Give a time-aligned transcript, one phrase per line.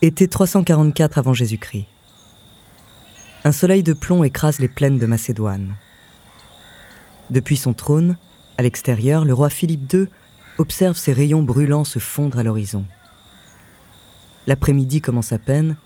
[0.00, 1.86] Été 344 avant Jésus-Christ.
[3.42, 5.74] Un soleil de plomb écrase les plaines de Macédoine.
[7.30, 8.16] Depuis son trône,
[8.58, 10.06] à l'extérieur, le roi Philippe II
[10.58, 12.84] observe ses rayons brûlants se fondre à l'horizon.
[14.46, 15.76] L'après-midi commence à peine,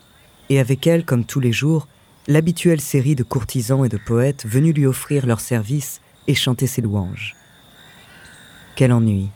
[0.51, 1.89] et avec elle, comme tous les jours,
[2.29, 6.83] l'habituelle série de courtisans et de poètes venus lui offrir leurs services et chanter ses
[6.83, 7.35] louanges.
[8.77, 9.31] Quel ennui.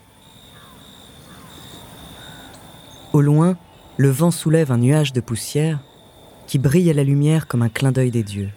[3.15, 3.57] Au loin,
[3.97, 5.79] le vent soulève un nuage de poussière
[6.47, 8.51] qui brille à la lumière comme un clin d'œil des dieux.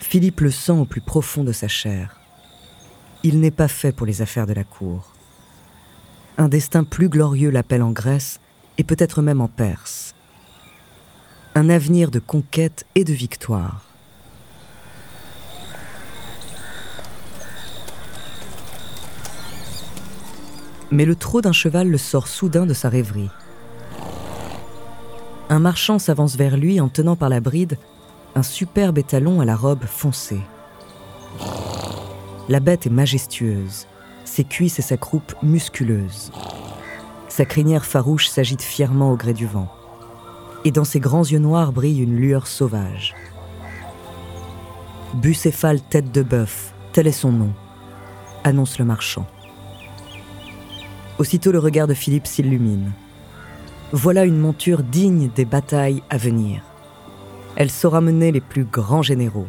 [0.00, 2.20] Philippe le sent au plus profond de sa chair.
[3.22, 5.12] Il n'est pas fait pour les affaires de la cour.
[6.36, 8.38] Un destin plus glorieux l'appelle en Grèce
[8.76, 10.14] et peut-être même en Perse.
[11.54, 13.93] Un avenir de conquête et de victoire.
[20.94, 23.28] Mais le trot d'un cheval le sort soudain de sa rêverie.
[25.48, 27.78] Un marchand s'avance vers lui en tenant par la bride
[28.36, 30.40] un superbe étalon à la robe foncée.
[32.48, 33.88] La bête est majestueuse,
[34.24, 36.30] ses cuisses et sa croupe musculeuses.
[37.28, 39.72] Sa crinière farouche s'agite fièrement au gré du vent.
[40.64, 43.16] Et dans ses grands yeux noirs brille une lueur sauvage.
[45.14, 47.52] Bucéphale tête de bœuf, tel est son nom,
[48.44, 49.26] annonce le marchand.
[51.18, 52.90] Aussitôt le regard de Philippe s'illumine.
[53.92, 56.62] Voilà une monture digne des batailles à venir.
[57.54, 59.46] Elle saura mener les plus grands généraux.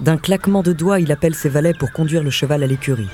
[0.00, 3.10] D'un claquement de doigts, il appelle ses valets pour conduire le cheval à l'écurie.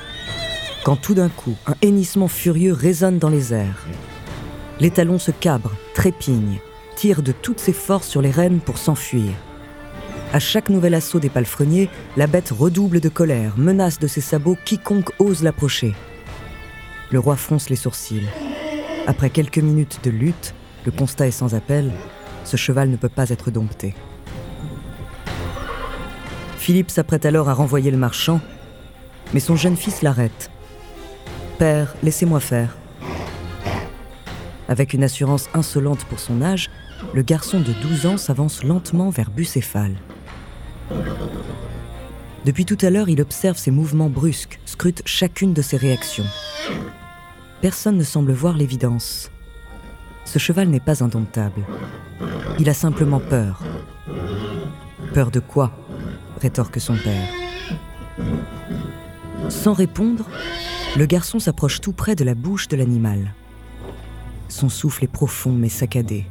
[0.84, 3.86] Quand tout d'un coup, un hennissement furieux résonne dans les airs.
[4.80, 6.58] L'étalon se cabre, trépigne,
[6.96, 9.32] tire de toutes ses forces sur les rênes pour s'enfuir.
[10.34, 14.58] À chaque nouvel assaut des palefreniers, la bête redouble de colère, menace de ses sabots
[14.66, 15.95] quiconque ose l'approcher.
[17.10, 18.28] Le roi fronce les sourcils.
[19.06, 20.54] Après quelques minutes de lutte,
[20.84, 21.92] le constat est sans appel,
[22.44, 23.94] ce cheval ne peut pas être dompté.
[26.58, 28.40] Philippe s'apprête alors à renvoyer le marchand,
[29.34, 30.50] mais son jeune fils l'arrête.
[31.58, 32.76] Père, laissez-moi faire.
[34.68, 36.70] Avec une assurance insolente pour son âge,
[37.12, 39.96] le garçon de 12 ans s'avance lentement vers Bucéphale.
[42.44, 46.27] Depuis tout à l'heure, il observe ses mouvements brusques, scrute chacune de ses réactions
[47.64, 49.30] personne ne semble voir l'évidence.
[50.27, 51.62] Ce cheval n'est pas indomptable.
[52.58, 53.62] Il a simplement peur.
[55.14, 55.72] Peur de quoi?
[56.42, 57.27] rétorque son père.
[59.48, 60.28] Sans répondre,
[60.98, 63.33] le garçon s'approche tout près de la bouche de l'animal.
[64.48, 66.27] Son souffle est profond mais saccadé.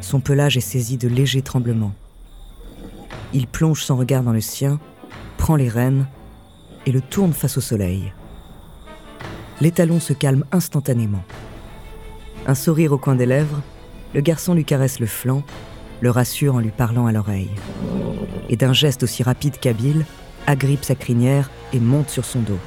[0.00, 1.92] Son pelage est saisi de légers tremblements.
[3.34, 4.80] Il plonge son regard dans le sien,
[5.38, 6.06] prend les rênes
[6.84, 8.12] et le tourne face au soleil
[9.60, 11.24] l'étalon se calme instantanément.
[12.46, 13.60] Un sourire au coin des lèvres,
[14.14, 15.42] le garçon lui caresse le flanc,
[16.00, 17.50] le rassure en lui parlant à l'oreille.
[18.48, 20.06] Et d'un geste aussi rapide qu'habile,
[20.46, 22.58] agrippe sa crinière et monte sur son dos.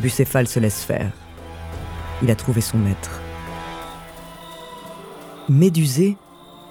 [0.00, 1.12] Bucéphale se laisse faire.
[2.22, 3.20] Il a trouvé son maître.
[5.48, 6.16] Médusé,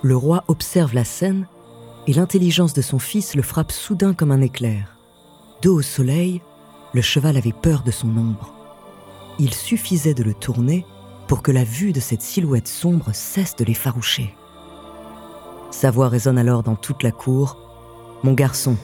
[0.01, 1.45] le roi observe la scène
[2.07, 4.97] et l'intelligence de son fils le frappe soudain comme un éclair.
[5.61, 6.41] Dos au soleil,
[6.93, 8.55] le cheval avait peur de son ombre
[9.39, 10.85] il suffisait de le tourner
[11.27, 14.35] pour que la vue de cette silhouette sombre cesse de l'effaroucher.
[15.71, 17.57] Sa voix résonne alors dans toute la cour.
[18.23, 18.77] Mon garçon,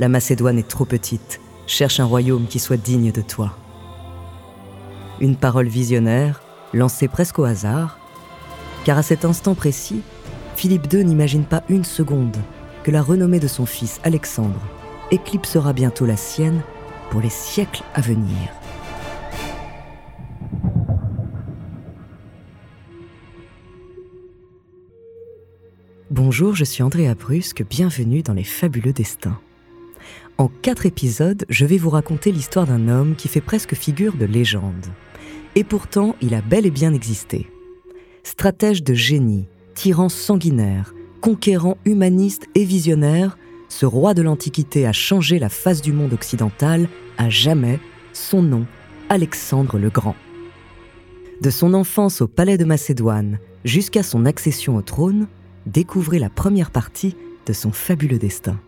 [0.00, 3.56] la Macédoine est trop petite, cherche un royaume qui soit digne de toi.
[5.20, 7.98] Une parole visionnaire, lancée presque au hasard,
[8.84, 10.02] car à cet instant précis,
[10.56, 12.36] Philippe II n'imagine pas une seconde
[12.82, 14.60] que la renommée de son fils Alexandre
[15.10, 16.62] éclipsera bientôt la sienne
[17.10, 18.36] pour les siècles à venir.
[26.10, 29.38] Bonjour, je suis Andrea Brusque, bienvenue dans les fabuleux destins.
[30.38, 34.24] En quatre épisodes, je vais vous raconter l'histoire d'un homme qui fait presque figure de
[34.24, 34.86] légende.
[35.54, 37.46] Et pourtant, il a bel et bien existé.
[38.24, 43.38] Stratège de génie, tyran sanguinaire, conquérant humaniste et visionnaire,
[43.68, 47.78] ce roi de l'Antiquité a changé la face du monde occidental à jamais,
[48.12, 48.66] son nom,
[49.08, 50.16] Alexandre le Grand.
[51.40, 55.28] De son enfance au palais de Macédoine jusqu'à son accession au trône,
[55.64, 57.16] découvrez la première partie
[57.46, 58.58] de son fabuleux destin.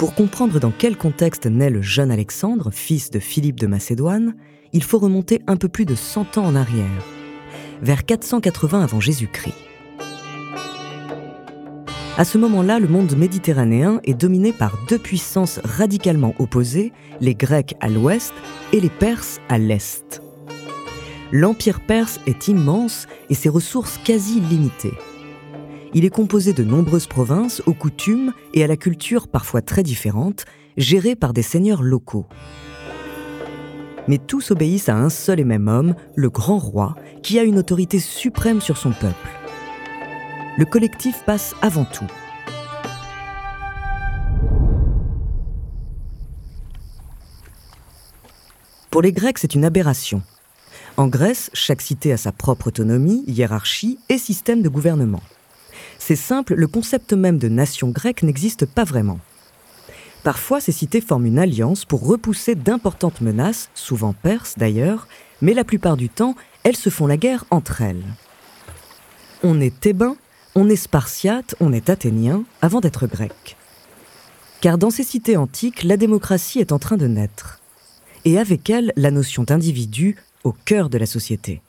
[0.00, 4.34] Pour comprendre dans quel contexte naît le jeune Alexandre, fils de Philippe de Macédoine,
[4.72, 7.04] il faut remonter un peu plus de 100 ans en arrière,
[7.82, 9.52] vers 480 avant Jésus-Christ.
[12.16, 17.74] À ce moment-là, le monde méditerranéen est dominé par deux puissances radicalement opposées, les Grecs
[17.80, 18.32] à l'ouest
[18.72, 20.22] et les Perses à l'est.
[21.30, 24.94] L'empire perse est immense et ses ressources quasi limitées.
[25.92, 30.44] Il est composé de nombreuses provinces aux coutumes et à la culture parfois très différentes,
[30.76, 32.26] gérées par des seigneurs locaux.
[34.06, 37.58] Mais tous obéissent à un seul et même homme, le grand roi, qui a une
[37.58, 39.28] autorité suprême sur son peuple.
[40.58, 42.06] Le collectif passe avant tout.
[48.92, 50.22] Pour les Grecs, c'est une aberration.
[50.96, 55.22] En Grèce, chaque cité a sa propre autonomie, hiérarchie et système de gouvernement.
[56.00, 59.20] C'est simple, le concept même de nation grecque n'existe pas vraiment.
[60.24, 65.06] Parfois, ces cités forment une alliance pour repousser d'importantes menaces, souvent perses d'ailleurs,
[65.42, 68.02] mais la plupart du temps, elles se font la guerre entre elles.
[69.42, 70.16] On est thébain,
[70.54, 73.56] on est spartiate, on est athénien, avant d'être grec.
[74.62, 77.60] Car dans ces cités antiques, la démocratie est en train de naître.
[78.24, 81.60] Et avec elle, la notion d'individu au cœur de la société.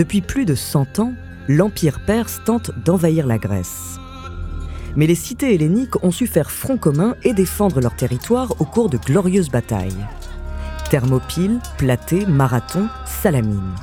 [0.00, 1.12] Depuis plus de 100 ans,
[1.46, 3.98] l'Empire perse tente d'envahir la Grèce.
[4.96, 8.88] Mais les cités helléniques ont su faire front commun et défendre leur territoire au cours
[8.88, 10.06] de glorieuses batailles.
[10.88, 13.74] Thermopyles, Platée, Marathon, Salamine.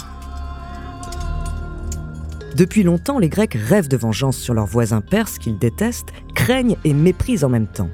[2.56, 6.96] Depuis longtemps, les Grecs rêvent de vengeance sur leurs voisins perses qu'ils détestent, craignent et
[6.96, 7.92] méprisent en même temps.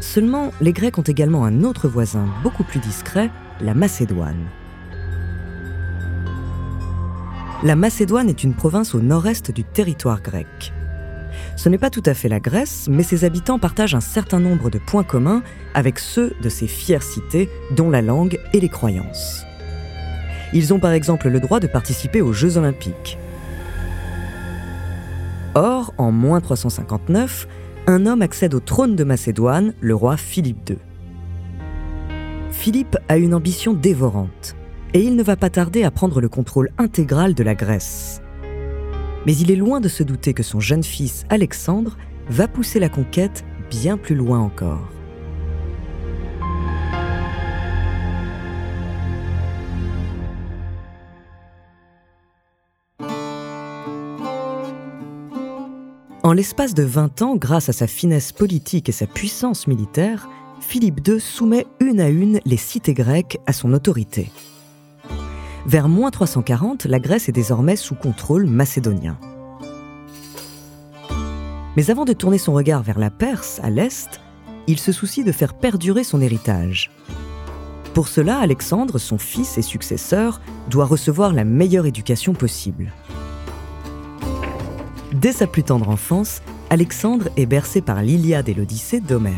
[0.00, 3.30] Seulement, les Grecs ont également un autre voisin beaucoup plus discret,
[3.60, 4.46] la Macédoine.
[7.64, 10.74] La Macédoine est une province au nord-est du territoire grec.
[11.56, 14.68] Ce n'est pas tout à fait la Grèce, mais ses habitants partagent un certain nombre
[14.68, 19.46] de points communs avec ceux de ces fières cités, dont la langue et les croyances.
[20.52, 23.16] Ils ont par exemple le droit de participer aux Jeux olympiques.
[25.54, 27.48] Or, en moins 359,
[27.86, 30.76] un homme accède au trône de Macédoine, le roi Philippe II.
[32.50, 34.54] Philippe a une ambition dévorante
[34.94, 38.22] et il ne va pas tarder à prendre le contrôle intégral de la Grèce.
[39.26, 41.96] Mais il est loin de se douter que son jeune fils Alexandre
[42.28, 44.88] va pousser la conquête bien plus loin encore.
[56.22, 60.28] En l'espace de 20 ans, grâce à sa finesse politique et sa puissance militaire,
[60.60, 64.30] Philippe II soumet une à une les cités grecques à son autorité.
[65.66, 69.16] Vers moins 340, la Grèce est désormais sous contrôle macédonien.
[71.76, 74.20] Mais avant de tourner son regard vers la Perse, à l'est,
[74.66, 76.90] il se soucie de faire perdurer son héritage.
[77.94, 82.92] Pour cela, Alexandre, son fils et successeur, doit recevoir la meilleure éducation possible.
[85.12, 89.32] Dès sa plus tendre enfance, Alexandre est bercé par l'Iliade et l'Odyssée d'Homère.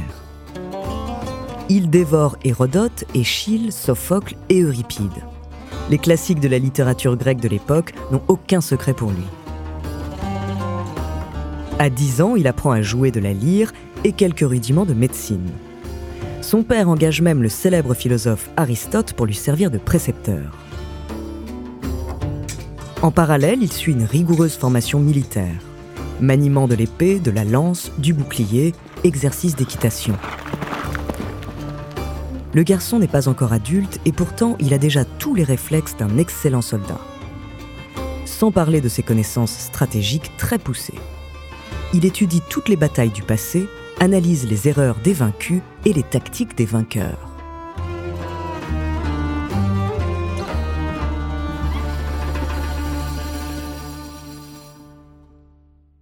[1.68, 5.22] Il dévore Hérodote, Échille, Sophocle et Euripide.
[5.88, 9.24] Les classiques de la littérature grecque de l'époque n'ont aucun secret pour lui.
[11.78, 15.50] À 10 ans, il apprend à jouer de la lyre et quelques rudiments de médecine.
[16.42, 20.56] Son père engage même le célèbre philosophe Aristote pour lui servir de précepteur.
[23.02, 25.54] En parallèle, il suit une rigoureuse formation militaire.
[26.20, 28.74] Maniement de l'épée, de la lance, du bouclier,
[29.04, 30.14] exercice d'équitation.
[32.56, 36.16] Le garçon n'est pas encore adulte et pourtant il a déjà tous les réflexes d'un
[36.16, 36.98] excellent soldat.
[38.24, 40.98] Sans parler de ses connaissances stratégiques très poussées.
[41.92, 43.66] Il étudie toutes les batailles du passé,
[44.00, 47.28] analyse les erreurs des vaincus et les tactiques des vainqueurs.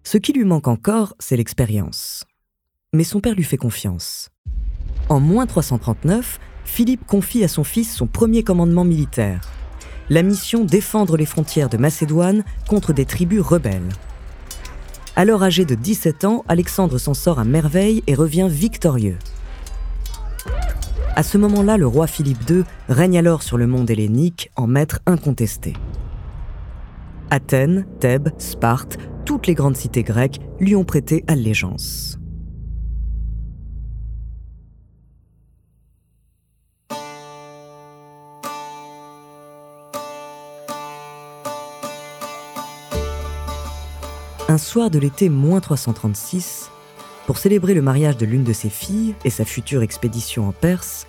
[0.05, 2.25] Ce qui lui manque encore, c'est l'expérience.
[2.93, 4.31] Mais son père lui fait confiance.
[5.09, 9.41] En moins 339, Philippe confie à son fils son premier commandement militaire,
[10.09, 13.89] la mission défendre les frontières de Macédoine contre des tribus rebelles.
[15.15, 19.19] Alors âgé de 17 ans, Alexandre s'en sort à merveille et revient victorieux.
[21.17, 25.01] À ce moment-là, le roi Philippe II règne alors sur le monde hellénique en maître
[25.07, 25.75] incontesté.
[27.31, 32.19] Athènes, Thèbes, Sparte, toutes les grandes cités grecques lui ont prêté allégeance.
[44.55, 46.71] Un soir de l'été moins 336,
[47.27, 51.09] pour célébrer le mariage de l'une de ses filles et sa future expédition en Perse,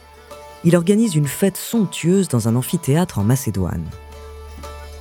[0.64, 3.86] il organise une fête somptueuse dans un amphithéâtre en Macédoine.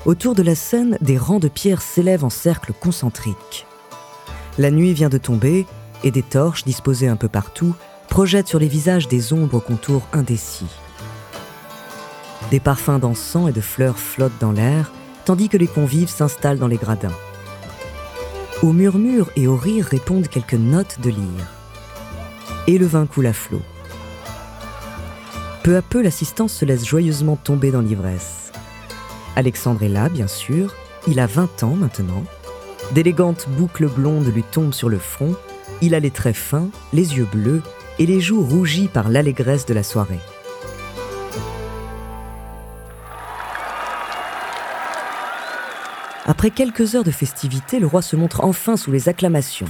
[0.05, 3.67] Autour de la scène, des rangs de pierres s'élèvent en cercle concentrique.
[4.59, 5.65] La nuit vient de tomber
[6.03, 7.75] et des torches disposées un peu partout
[8.11, 10.69] projettent sur les visages des ombres aux contours indécis.
[12.51, 14.93] Des parfums d'encens et de fleurs flottent dans l'air,
[15.25, 17.17] tandis que les convives s'installent dans les gradins.
[18.64, 21.52] Aux murmures et aux rires répondent quelques notes de lyre.
[22.66, 23.61] Et le vin coule à flot.
[25.62, 28.52] Peu à peu, l'assistance se laisse joyeusement tomber dans l'ivresse.
[29.37, 30.75] Alexandre est là, bien sûr.
[31.06, 32.25] Il a 20 ans maintenant.
[32.92, 35.37] D'élégantes boucles blondes lui tombent sur le front.
[35.83, 37.61] Il a les traits fins, les yeux bleus
[37.99, 40.21] et les joues rougies par l'allégresse de la soirée.
[46.26, 49.69] Après quelques heures de festivités, le roi se montre enfin sous les acclamations.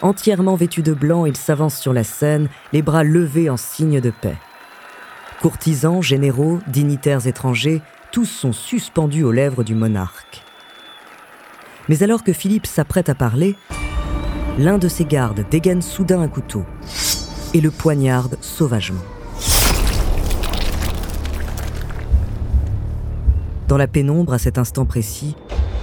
[0.00, 4.10] Entièrement vêtu de blanc, il s'avance sur la scène, les bras levés en signe de
[4.10, 4.36] paix.
[5.42, 10.42] Courtisans, généraux, dignitaires étrangers, tous sont suspendus aux lèvres du monarque.
[11.90, 13.54] Mais alors que Philippe s'apprête à parler,
[14.58, 16.64] l'un de ses gardes dégaine soudain un couteau
[17.52, 19.02] et le poignarde sauvagement.
[23.68, 25.36] Dans la pénombre, à cet instant précis,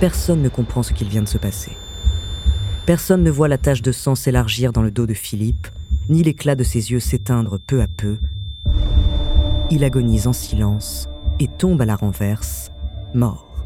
[0.04, 1.72] personne ne comprend ce qu'il vient de se passer.
[2.86, 5.70] Personne ne voit la tache de sang s'élargir dans le dos de Philippe,
[6.10, 8.18] ni l'éclat de ses yeux s'éteindre peu à peu.
[9.72, 11.08] Il agonise en silence
[11.40, 12.70] et tombe à la renverse,
[13.14, 13.64] mort.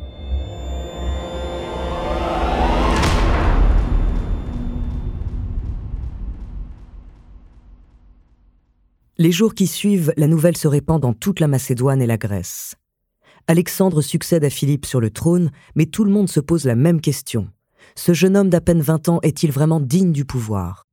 [9.17, 12.76] Les jours qui suivent, la nouvelle se répand dans toute la Macédoine et la Grèce.
[13.49, 16.99] Alexandre succède à Philippe sur le trône, mais tout le monde se pose la même
[16.99, 17.47] question.
[17.95, 20.85] Ce jeune homme d'à peine 20 ans est-il vraiment digne du pouvoir?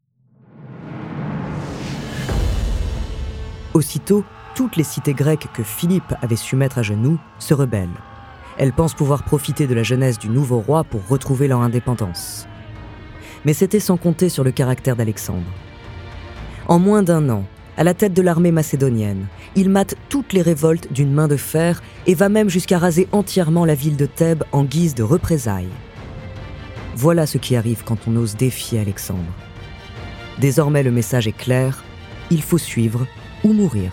[3.74, 7.88] Aussitôt, toutes les cités grecques que Philippe avait su mettre à genoux se rebellent.
[8.56, 12.46] Elles pensent pouvoir profiter de la jeunesse du nouveau roi pour retrouver leur indépendance.
[13.44, 15.42] Mais c'était sans compter sur le caractère d'Alexandre.
[16.68, 17.44] En moins d'un an,
[17.76, 19.26] à la tête de l'armée macédonienne.
[19.56, 23.64] Il mate toutes les révoltes d'une main de fer et va même jusqu'à raser entièrement
[23.64, 25.68] la ville de Thèbes en guise de représailles.
[26.96, 29.32] Voilà ce qui arrive quand on ose défier Alexandre.
[30.38, 31.82] Désormais le message est clair,
[32.30, 33.06] il faut suivre
[33.42, 33.92] ou mourir.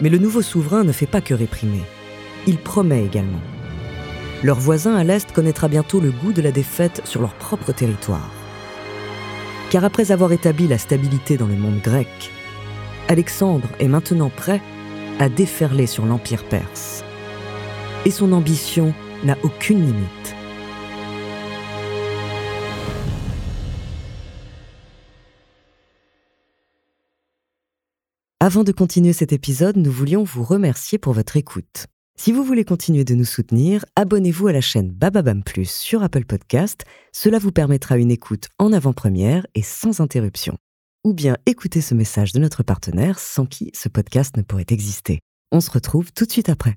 [0.00, 1.82] Mais le nouveau souverain ne fait pas que réprimer,
[2.46, 3.40] il promet également.
[4.44, 8.30] Leur voisin à l'Est connaîtra bientôt le goût de la défaite sur leur propre territoire
[9.70, 12.08] car après avoir établi la stabilité dans le monde grec,
[13.08, 14.62] Alexandre est maintenant prêt
[15.18, 17.04] à déferler sur l'Empire perse.
[18.04, 18.94] Et son ambition
[19.24, 20.34] n'a aucune limite.
[28.40, 31.86] Avant de continuer cet épisode, nous voulions vous remercier pour votre écoute.
[32.20, 36.24] Si vous voulez continuer de nous soutenir, abonnez-vous à la chaîne Bababam Plus sur Apple
[36.24, 36.84] Podcast.
[37.12, 40.58] Cela vous permettra une écoute en avant-première et sans interruption.
[41.04, 45.20] Ou bien écoutez ce message de notre partenaire sans qui ce podcast ne pourrait exister.
[45.52, 46.74] On se retrouve tout de suite après.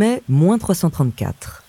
[0.00, 1.62] Mai moins 334.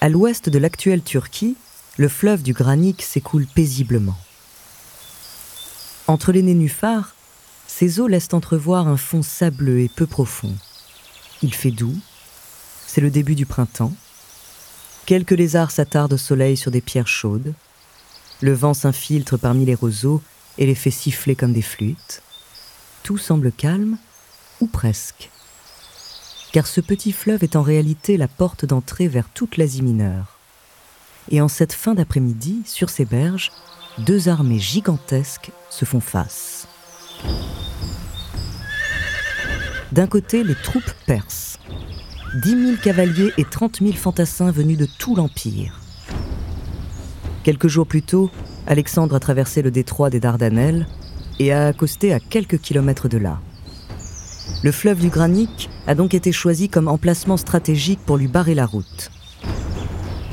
[0.00, 1.56] À l'ouest de l'actuelle Turquie,
[1.96, 4.18] le fleuve du Granique s'écoule paisiblement.
[6.08, 7.14] Entre les nénuphars,
[7.68, 10.52] ses eaux laissent entrevoir un fond sableux et peu profond.
[11.40, 11.96] Il fait doux,
[12.84, 13.94] c'est le début du printemps.
[15.06, 17.54] Quelques lézards s'attardent au soleil sur des pierres chaudes.
[18.40, 20.20] Le vent s'infiltre parmi les roseaux
[20.58, 22.22] et les fait siffler comme des flûtes.
[23.04, 23.98] Tout semble calme,
[24.60, 25.30] ou presque
[26.54, 30.38] car ce petit fleuve est en réalité la porte d'entrée vers toute l'Asie mineure.
[31.32, 33.50] Et en cette fin d'après-midi, sur ces berges,
[33.98, 36.68] deux armées gigantesques se font face.
[39.90, 41.58] D'un côté, les troupes perses.
[42.44, 45.80] Dix mille cavaliers et trente mille fantassins venus de tout l'Empire.
[47.42, 48.30] Quelques jours plus tôt,
[48.68, 50.86] Alexandre a traversé le détroit des Dardanelles
[51.40, 53.40] et a accosté à quelques kilomètres de là.
[54.62, 58.66] Le fleuve du Granique a donc été choisi comme emplacement stratégique pour lui barrer la
[58.66, 59.10] route.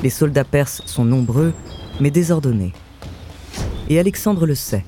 [0.02, 1.52] Les soldats perses sont nombreux,
[2.00, 2.72] mais désordonnés.
[3.88, 4.84] Et Alexandre le sait.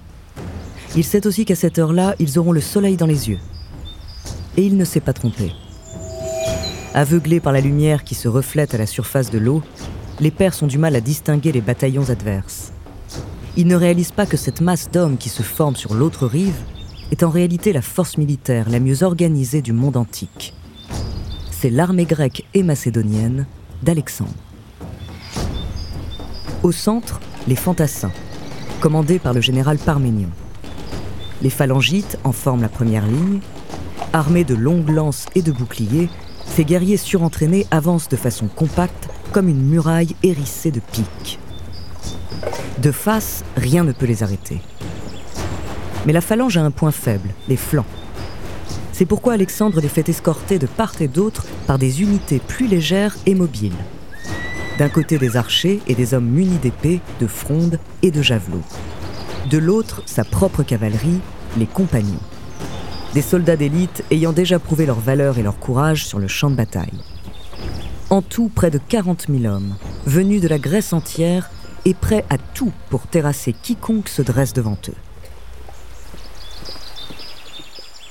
[0.96, 3.38] Il sait aussi qu'à cette heure-là, ils auront le soleil dans les yeux,
[4.56, 5.52] et il ne s'est pas trompé.
[6.94, 9.62] Aveuglés par la lumière qui se reflète à la surface de l'eau,
[10.20, 12.72] les Perses ont du mal à distinguer les bataillons adverses.
[13.56, 16.54] Ils ne réalisent pas que cette masse d'hommes qui se forme sur l'autre rive
[17.10, 20.54] est en réalité la force militaire la mieux organisée du monde antique.
[21.50, 23.46] C'est l'armée grecque et macédonienne
[23.82, 24.30] d'Alexandre.
[26.62, 28.12] Au centre, les fantassins,
[28.80, 30.30] commandés par le général Parménion.
[31.42, 33.40] Les phalangites en forment la première ligne.
[34.12, 36.08] Armés de longues lances et de boucliers,
[36.46, 41.38] ces guerriers surentraînés avancent de façon compacte comme une muraille hérissée de piques.
[42.78, 44.60] De face, rien ne peut les arrêter.
[46.06, 47.86] Mais la phalange a un point faible, les flancs.
[48.92, 53.16] C'est pourquoi Alexandre les fait escorter de part et d'autre par des unités plus légères
[53.26, 53.72] et mobiles.
[54.78, 58.62] D'un côté des archers et des hommes munis d'épées, de frondes et de javelots.
[59.50, 61.20] De l'autre, sa propre cavalerie,
[61.56, 62.20] les compagnons.
[63.14, 66.56] Des soldats d'élite ayant déjà prouvé leur valeur et leur courage sur le champ de
[66.56, 67.02] bataille.
[68.10, 71.50] En tout, près de 40 000 hommes, venus de la Grèce entière
[71.84, 75.03] et prêts à tout pour terrasser quiconque se dresse devant eux.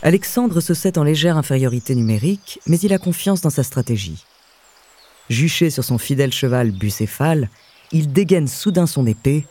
[0.06, 4.26] Alexandre se sait en légère infériorité numérique, mais il a confiance dans sa stratégie.
[5.30, 7.48] Juché sur son fidèle cheval bucéphale,
[7.94, 9.46] il dégaine soudain son épée,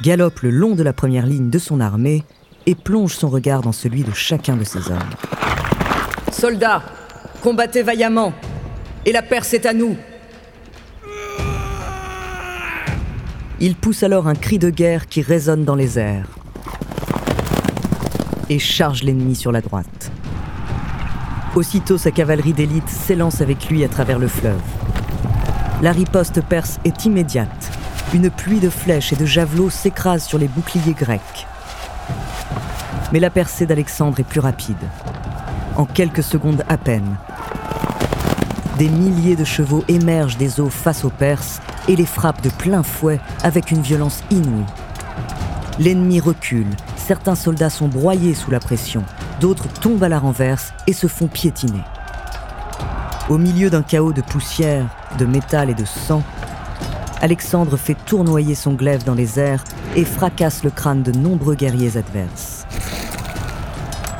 [0.00, 2.24] galope le long de la première ligne de son armée
[2.64, 5.10] et plonge son regard dans celui de chacun de ses hommes.
[6.32, 6.82] Soldats,
[7.42, 8.32] combattez vaillamment,
[9.04, 9.98] et la Perse est à nous.
[13.60, 16.39] Il pousse alors un cri de guerre qui résonne dans les airs
[18.50, 20.10] et charge l'ennemi sur la droite.
[21.54, 24.60] Aussitôt, sa cavalerie d'élite s'élance avec lui à travers le fleuve.
[25.80, 27.70] La riposte perse est immédiate.
[28.12, 31.46] Une pluie de flèches et de javelots s'écrase sur les boucliers grecs.
[33.12, 34.76] Mais la percée d'Alexandre est plus rapide.
[35.76, 37.16] En quelques secondes à peine,
[38.78, 42.82] des milliers de chevaux émergent des eaux face aux Perses et les frappent de plein
[42.82, 44.64] fouet avec une violence inouïe.
[45.78, 46.66] L'ennemi recule,
[47.00, 49.02] certains soldats sont broyés sous la pression,
[49.40, 51.82] d'autres tombent à la renverse et se font piétiner.
[53.28, 54.86] Au milieu d'un chaos de poussière,
[55.18, 56.22] de métal et de sang,
[57.20, 59.64] Alexandre fait tournoyer son glaive dans les airs
[59.96, 62.66] et fracasse le crâne de nombreux guerriers adverses.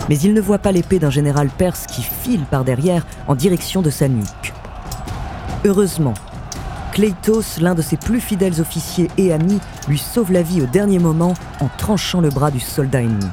[0.08, 3.82] Mais il ne voit pas l'épée d'un général perse qui file par derrière en direction
[3.82, 4.52] de sa nuque.
[5.64, 6.14] Heureusement,
[6.92, 10.98] Cleitos, l'un de ses plus fidèles officiers et amis, lui sauve la vie au dernier
[10.98, 13.26] moment en tranchant le bras du soldat ennemi.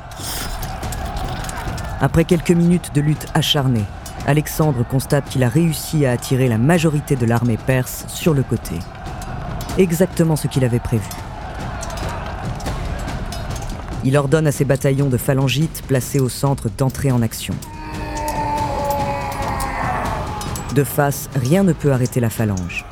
[2.00, 3.86] Après quelques minutes de lutte acharnée,
[4.28, 8.76] Alexandre constate qu'il a réussi à attirer la majorité de l'armée perse sur le côté.
[9.78, 11.08] Exactement ce qu'il avait prévu.
[14.04, 17.56] Il ordonne à ses bataillons de phalangites placés au centre d'entrer en action.
[20.76, 22.86] De face, rien ne peut arrêter la phalange.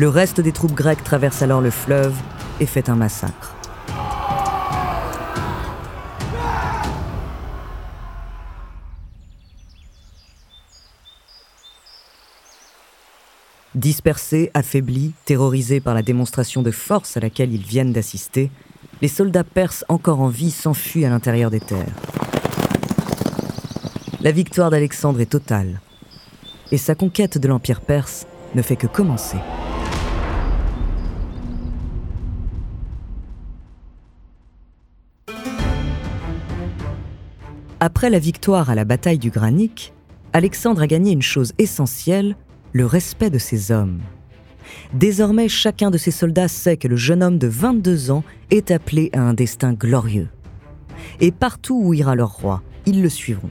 [0.00, 2.16] Le reste des troupes grecques traverse alors le fleuve
[2.58, 3.54] et fait un massacre.
[13.74, 18.50] Dispersés, affaiblis, terrorisés par la démonstration de force à laquelle ils viennent d'assister,
[19.02, 21.92] les soldats perses encore en vie s'enfuient à l'intérieur des terres.
[24.22, 25.82] La victoire d'Alexandre est totale,
[26.72, 29.36] et sa conquête de l'Empire perse ne fait que commencer.
[37.82, 39.94] Après la victoire à la bataille du Granique,
[40.34, 42.36] Alexandre a gagné une chose essentielle,
[42.74, 44.00] le respect de ses hommes.
[44.92, 49.08] Désormais, chacun de ses soldats sait que le jeune homme de 22 ans est appelé
[49.14, 50.28] à un destin glorieux.
[51.20, 53.50] Et partout où ira leur roi, ils le suivront.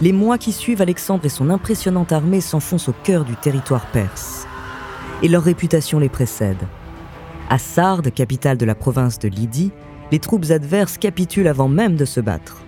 [0.00, 4.46] Les mois qui suivent, Alexandre et son impressionnante armée s'enfoncent au cœur du territoire perse.
[5.22, 6.66] Et leur réputation les précède.
[7.50, 9.70] À Sardes, capitale de la province de Lydie,
[10.12, 12.58] les troupes adverses capitulent avant même de se battre.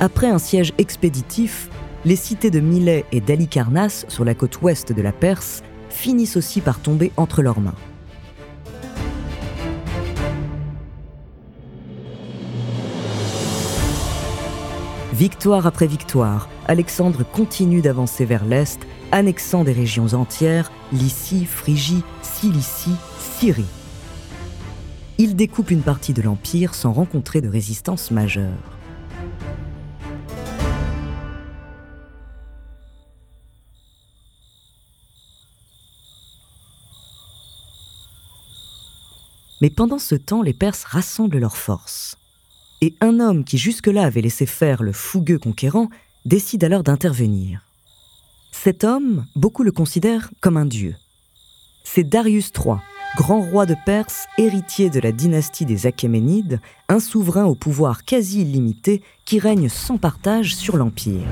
[0.00, 1.68] Après un siège expéditif,
[2.06, 6.62] les cités de Milet et d'Alicarnasse, sur la côte ouest de la Perse, finissent aussi
[6.62, 7.74] par tomber entre leurs mains.
[15.12, 18.78] Victoire après victoire, Alexandre continue d'avancer vers l'est,
[19.12, 23.66] annexant des régions entières, Lycie, Phrygie, Cilicie, Syrie
[25.18, 28.52] il découpe une partie de l'Empire sans rencontrer de résistance majeure.
[39.60, 42.16] Mais pendant ce temps, les Perses rassemblent leurs forces.
[42.80, 45.88] et un homme qui jusque-là avait laissé faire le fougueux conquérant
[46.24, 47.62] décide alors d'intervenir.
[48.52, 50.94] Cet homme, beaucoup le considèrent comme un dieu.
[51.82, 52.76] C'est Darius III,
[53.16, 58.42] grand roi de Perse, héritier de la dynastie des Achéménides, un souverain au pouvoir quasi
[58.42, 61.26] illimité qui règne sans partage sur l'Empire.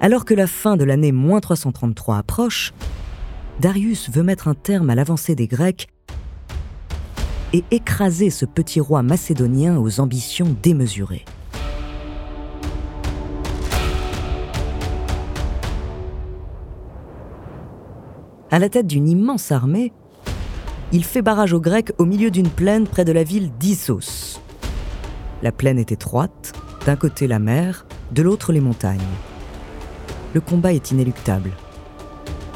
[0.00, 2.72] Alors que la fin de l'année 333 approche,
[3.60, 5.86] Darius veut mettre un terme à l'avancée des Grecs
[7.52, 11.24] et écraser ce petit roi macédonien aux ambitions démesurées.
[18.52, 19.94] À la tête d'une immense armée,
[20.92, 24.42] il fait barrage aux Grecs au milieu d'une plaine près de la ville d'Issos.
[25.42, 26.52] La plaine est étroite,
[26.84, 29.00] d'un côté la mer, de l'autre les montagnes.
[30.34, 31.52] Le combat est inéluctable.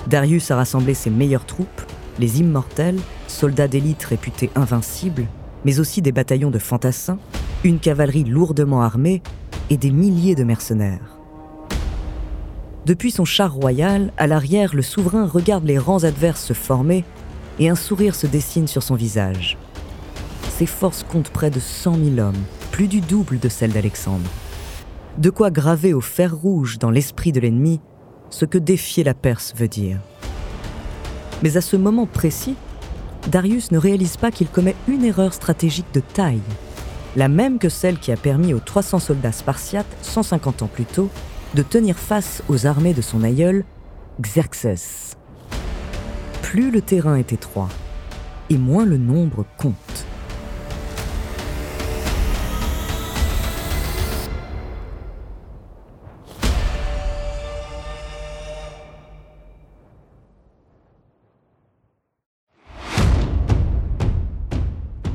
[0.07, 1.81] Darius a rassemblé ses meilleures troupes,
[2.19, 5.25] les immortels, soldats d'élite réputés invincibles,
[5.65, 7.19] mais aussi des bataillons de fantassins,
[7.65, 9.23] une cavalerie lourdement armée
[9.71, 11.16] et des milliers de mercenaires.
[12.87, 17.05] Depuis son char royal, à l'arrière, le souverain regarde les rangs adverses se former
[17.59, 19.59] et un sourire se dessine sur son visage.
[20.51, 24.31] Ses forces comptent près de 100 000 hommes, plus du double de celles d'Alexandre.
[25.19, 27.81] De quoi graver au fer rouge dans l'esprit de l'ennemi
[28.31, 29.99] ce que défier la Perse veut dire.
[31.43, 32.55] Mais à ce moment précis,
[33.33, 36.39] Darius ne réalise pas qu'il commet une erreur stratégique de taille,
[37.17, 41.11] la même que celle qui a permis aux 300 soldats spartiates, 150 ans plus tôt,
[41.55, 43.65] de tenir face aux armées de son aïeul,
[44.21, 45.17] Xerxès.
[46.43, 47.69] Plus le terrain est étroit,
[48.51, 49.75] et moins le nombre compte.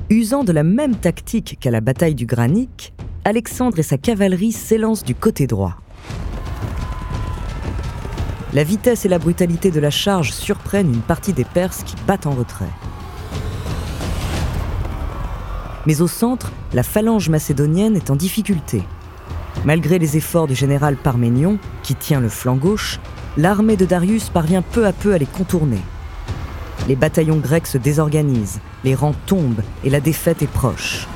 [0.10, 5.06] Usant de la même tactique qu'à la bataille du Granic, Alexandre et sa cavalerie s'élancent
[5.06, 5.78] du côté droit.
[8.54, 12.28] La vitesse et la brutalité de la charge surprennent une partie des Perses qui battent
[12.28, 12.66] en retrait.
[15.86, 18.84] Mais au centre, la phalange macédonienne est en difficulté.
[19.64, 23.00] Malgré les efforts du général Parménion, qui tient le flanc gauche,
[23.38, 25.82] l'armée de Darius parvient peu à peu à les contourner.
[26.90, 31.08] Les bataillons grecs se désorganisent, les rangs tombent et la défaite est proche.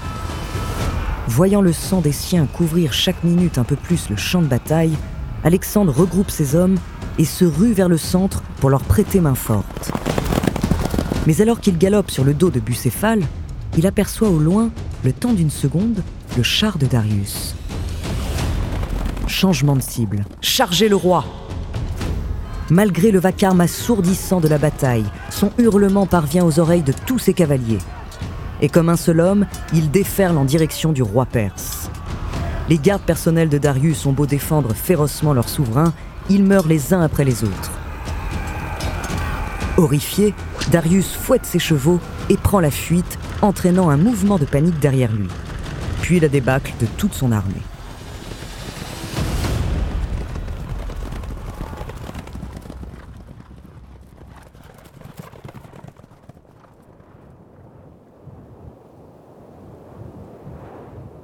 [1.28, 4.95] Voyant le sang des siens couvrir chaque minute un peu plus le champ de bataille,
[5.43, 6.78] Alexandre regroupe ses hommes
[7.17, 9.91] et se rue vers le centre pour leur prêter main forte.
[11.28, 13.23] Mais alors qu'il galope sur le dos de Bucéphale,
[13.78, 14.69] il aperçoit au loin,
[15.04, 16.01] le temps d'une seconde,
[16.38, 17.56] le char de Darius.
[19.28, 20.25] Changement de cible.
[20.41, 21.25] Chargez le roi
[22.69, 27.34] Malgré le vacarme assourdissant de la bataille, son hurlement parvient aux oreilles de tous ses
[27.34, 27.80] cavaliers.
[28.62, 31.89] Et comme un seul homme, il déferle en direction du roi perse.
[32.69, 35.93] Les gardes personnels de Darius ont beau défendre férocement leur souverain,
[36.29, 37.71] ils meurent les uns après les autres.
[39.77, 40.33] Horrifié,
[40.71, 45.27] Darius fouette ses chevaux et prend la fuite, entraînant un mouvement de panique derrière lui,
[46.01, 47.53] puis la débâcle de toute son armée.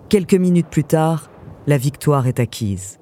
[0.10, 1.32] Quelques minutes plus tard,
[1.68, 3.01] la victoire est acquise.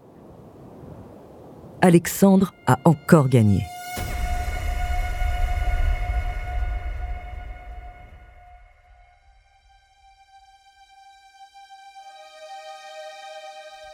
[1.82, 3.64] Alexandre a encore gagné.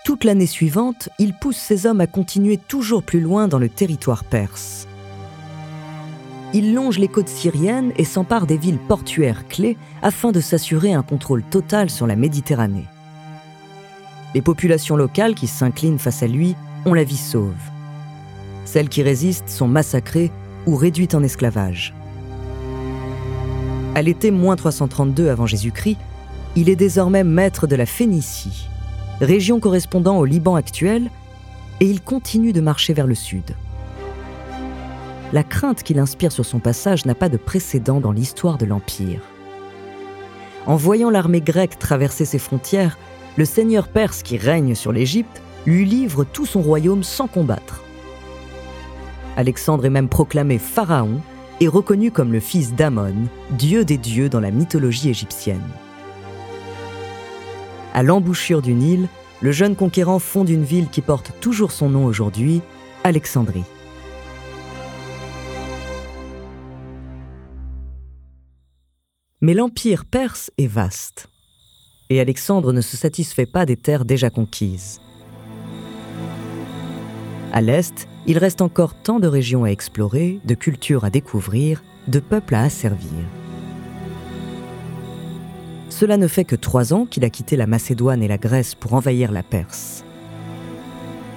[0.04, 4.24] Toute l'année suivante, il pousse ses hommes à continuer toujours plus loin dans le territoire
[4.24, 4.88] perse.
[6.54, 11.04] Il longe les côtes syriennes et s'empare des villes portuaires clés afin de s'assurer un
[11.04, 12.86] contrôle total sur la Méditerranée.
[14.34, 17.54] Les populations locales qui s'inclinent face à lui ont la vie sauve.
[18.66, 20.32] Celles qui résistent sont massacrées
[20.66, 21.94] ou réduites en esclavage.
[23.96, 25.98] À l'été 332 avant Jésus-Christ,
[26.58, 28.68] il est désormais maître de la Phénicie,
[29.22, 31.10] région correspondant au Liban actuel,
[31.80, 33.56] et il continue de marcher vers le sud.
[35.32, 39.22] La crainte qu'il inspire sur son passage n'a pas de précédent dans l'histoire de l'Empire.
[40.66, 42.98] En voyant l'armée grecque traverser ses frontières,
[43.38, 47.85] le seigneur perse qui règne sur l'Égypte lui livre tout son royaume sans combattre.
[49.38, 51.22] Alexandre est même proclamé pharaon
[51.60, 55.62] et reconnu comme le fils d'Amon, dieu des dieux dans la mythologie égyptienne.
[57.94, 59.08] À l'embouchure du Nil,
[59.42, 62.62] le jeune conquérant fonde une ville qui porte toujours son nom aujourd'hui,
[63.04, 63.64] Alexandrie.
[69.42, 71.28] Mais l'empire perse est vaste.
[72.10, 75.02] Et Alexandre ne se satisfait pas des terres déjà conquises.
[77.52, 82.20] À l'est, il reste encore tant de régions à explorer, de cultures à découvrir, de
[82.20, 83.12] peuples à asservir.
[85.90, 88.94] Cela ne fait que trois ans qu'il a quitté la Macédoine et la Grèce pour
[88.94, 90.04] envahir la Perse.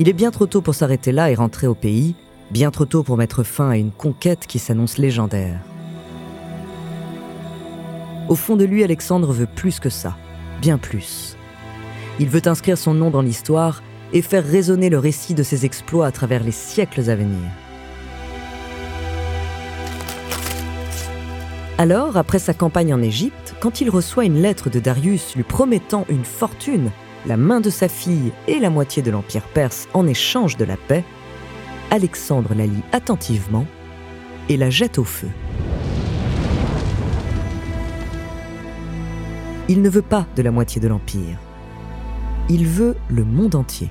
[0.00, 2.14] Il est bien trop tôt pour s'arrêter là et rentrer au pays,
[2.50, 5.60] bien trop tôt pour mettre fin à une conquête qui s'annonce légendaire.
[8.28, 10.16] Au fond de lui, Alexandre veut plus que ça,
[10.60, 11.36] bien plus.
[12.20, 16.06] Il veut inscrire son nom dans l'histoire et faire résonner le récit de ses exploits
[16.06, 17.48] à travers les siècles à venir.
[21.76, 26.06] Alors, après sa campagne en Égypte, quand il reçoit une lettre de Darius lui promettant
[26.08, 26.90] une fortune,
[27.24, 30.76] la main de sa fille et la moitié de l'Empire perse en échange de la
[30.76, 31.04] paix,
[31.90, 33.66] Alexandre la lit attentivement
[34.48, 35.28] et la jette au feu.
[39.68, 41.38] Il ne veut pas de la moitié de l'Empire.
[42.48, 43.90] Il veut le monde entier.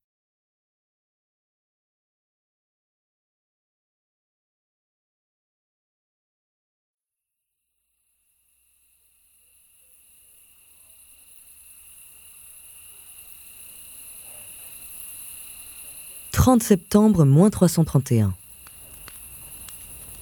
[16.41, 18.33] 30 septembre, moins 331.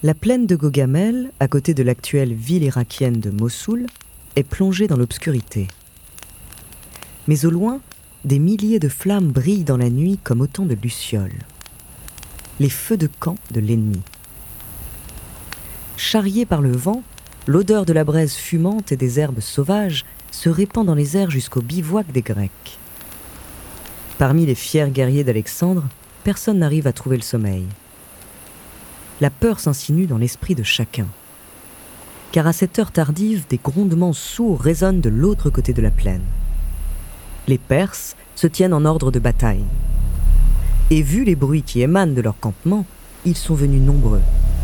[0.04, 3.86] La plaine de Gogamel, à côté de l'actuelle ville irakienne de Mossoul,
[4.36, 5.70] est plongée dans l'obscurité.
[7.30, 7.80] Mais au loin,
[8.26, 11.40] des milliers de flammes brillent dans la nuit comme autant de lucioles.
[12.60, 14.02] Les feux de camp de l'ennemi.
[15.96, 17.02] Charriés par le vent,
[17.48, 21.62] l'odeur de la braise fumante et des herbes sauvages se répand dans les airs jusqu'au
[21.62, 22.78] bivouac des Grecs.
[24.18, 25.88] Parmi les fiers guerriers d'Alexandre,
[26.24, 27.66] personne n'arrive à trouver le sommeil.
[29.22, 31.08] La peur s'insinue dans l'esprit de chacun.
[32.32, 36.24] Car à cette heure tardive, des grondements sourds résonnent de l'autre côté de la plaine.
[37.48, 39.66] Les Perses se tiennent en ordre de bataille.
[40.92, 42.86] Et vu les bruits qui émanent de leur campement,
[43.26, 44.22] ils sont venus nombreux,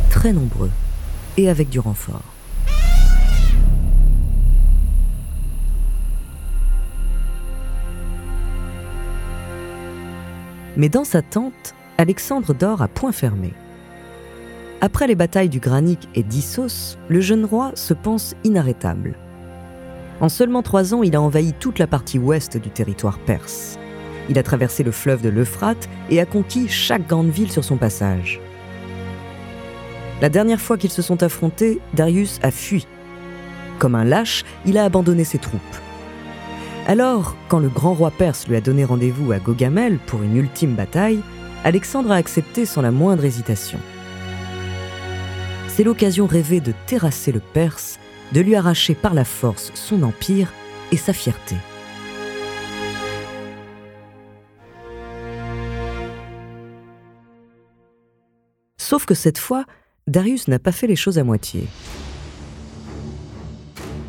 [0.09, 0.71] très nombreux,
[1.37, 2.34] et avec du renfort.
[10.77, 13.53] Mais dans sa tente, Alexandre dort à point fermé.
[14.81, 19.15] Après les batailles du Granique et d'Issos, le jeune roi se pense inarrêtable.
[20.21, 23.77] En seulement trois ans, il a envahi toute la partie ouest du territoire perse.
[24.29, 27.77] Il a traversé le fleuve de l'Euphrate et a conquis chaque grande ville sur son
[27.77, 28.39] passage.
[30.21, 32.87] La dernière fois qu'ils se sont affrontés, Darius a fui.
[33.79, 35.61] Comme un lâche, il a abandonné ses troupes.
[36.87, 40.75] Alors, quand le grand roi perse lui a donné rendez-vous à Gogamel pour une ultime
[40.75, 41.19] bataille,
[41.63, 43.79] Alexandre a accepté sans la moindre hésitation.
[45.67, 47.97] C'est l'occasion rêvée de terrasser le Perse,
[48.33, 50.53] de lui arracher par la force son empire
[50.91, 51.55] et sa fierté.
[58.77, 59.65] Sauf que cette fois,
[60.05, 61.63] Darius n'a pas fait les choses à moitié.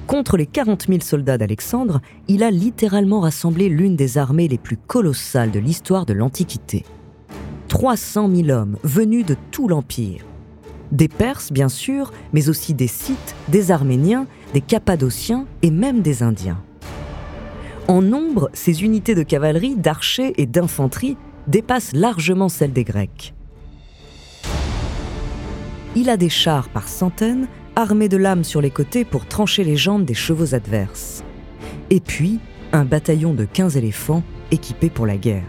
[0.06, 4.76] Contre les 40 000 soldats d'Alexandre, il a littéralement rassemblé l'une des armées les plus
[4.76, 6.84] colossales de l'histoire de l'Antiquité.
[7.68, 10.24] 300 000 hommes venus de tout l'Empire.
[10.92, 16.22] Des Perses, bien sûr, mais aussi des Scythes, des Arméniens, des Cappadociens et même des
[16.22, 16.62] Indiens.
[17.88, 21.16] En nombre, ces unités de cavalerie, d'archers et d'infanterie
[21.48, 23.34] dépassent largement celles des Grecs.
[25.96, 29.76] Il a des chars par centaines, armé de lames sur les côtés pour trancher les
[29.76, 31.22] jambes des chevaux adverses.
[31.90, 32.40] Et puis,
[32.72, 35.44] un bataillon de 15 éléphants équipés pour la guerre.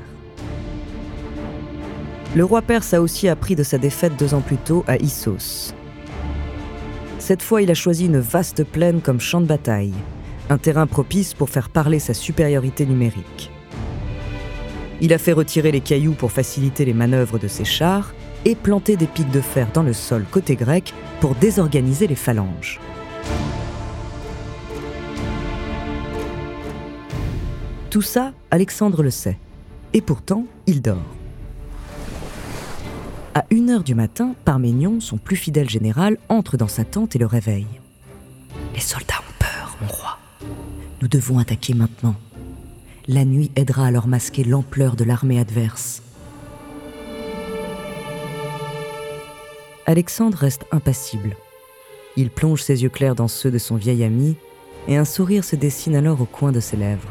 [2.35, 5.73] Le roi perse a aussi appris de sa défaite deux ans plus tôt à Issos.
[7.17, 9.93] Cette fois, il a choisi une vaste plaine comme champ de bataille,
[10.49, 13.51] un terrain propice pour faire parler sa supériorité numérique.
[14.99, 18.13] Il a fait retirer les cailloux pour faciliter les manœuvres de ses chars
[18.47, 22.79] et planter des pics de fer dans le sol côté grec pour désorganiser les phalanges.
[27.89, 29.38] Tout ça, Alexandre le sait.
[29.91, 31.03] Et pourtant, il dort.
[33.36, 37.19] À une heure du matin, Parménion, son plus fidèle général, entre dans sa tente et
[37.19, 37.67] le réveille.
[38.73, 40.19] Les soldats ont peur, mon roi.
[41.01, 42.15] Nous devons attaquer maintenant.
[43.10, 46.01] La nuit aidera à leur masquer l'ampleur de l'armée adverse.
[49.89, 51.38] Alexandre reste impassible.
[52.17, 54.36] Il plonge ses yeux clairs dans ceux de son vieil ami
[54.89, 57.08] et un sourire se dessine alors au coin de ses lèvres.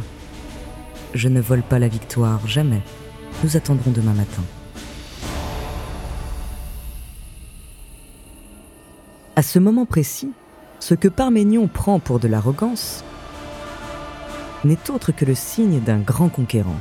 [1.14, 2.82] Je ne vole pas la victoire, jamais.
[3.42, 4.42] Nous attendrons demain matin.
[9.36, 10.32] À ce moment précis,
[10.78, 13.04] ce que Parménion prend pour de l'arrogance
[14.64, 16.80] n'est autre que le signe d'un grand conquérant.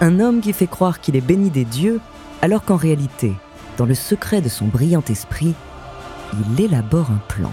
[0.00, 2.00] Un homme qui fait croire qu'il est béni des dieux
[2.42, 3.32] alors qu'en réalité,
[3.76, 5.54] dans le secret de son brillant esprit,
[6.32, 7.52] il élabore un plan.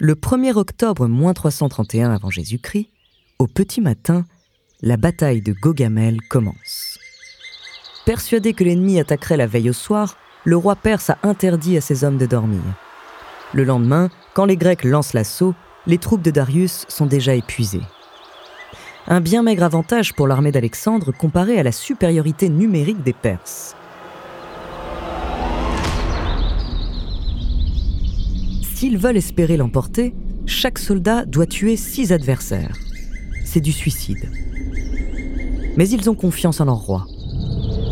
[0.00, 2.88] Le 1er octobre 331 avant Jésus-Christ,
[3.40, 4.24] au petit matin,
[4.80, 7.00] la bataille de Gogamel commence.
[8.06, 12.04] Persuadé que l'ennemi attaquerait la veille au soir, le roi perse a interdit à ses
[12.04, 12.60] hommes de dormir.
[13.54, 15.54] Le lendemain, quand les Grecs lancent l'assaut,
[15.88, 17.82] les troupes de Darius sont déjà épuisées.
[19.08, 23.74] Un bien maigre avantage pour l'armée d'Alexandre comparé à la supériorité numérique des Perses.
[28.74, 30.14] S'ils veulent espérer l'emporter,
[30.46, 32.76] chaque soldat doit tuer six adversaires.
[33.44, 34.30] C'est du suicide.
[35.78, 37.06] Mais ils ont confiance en leur roi.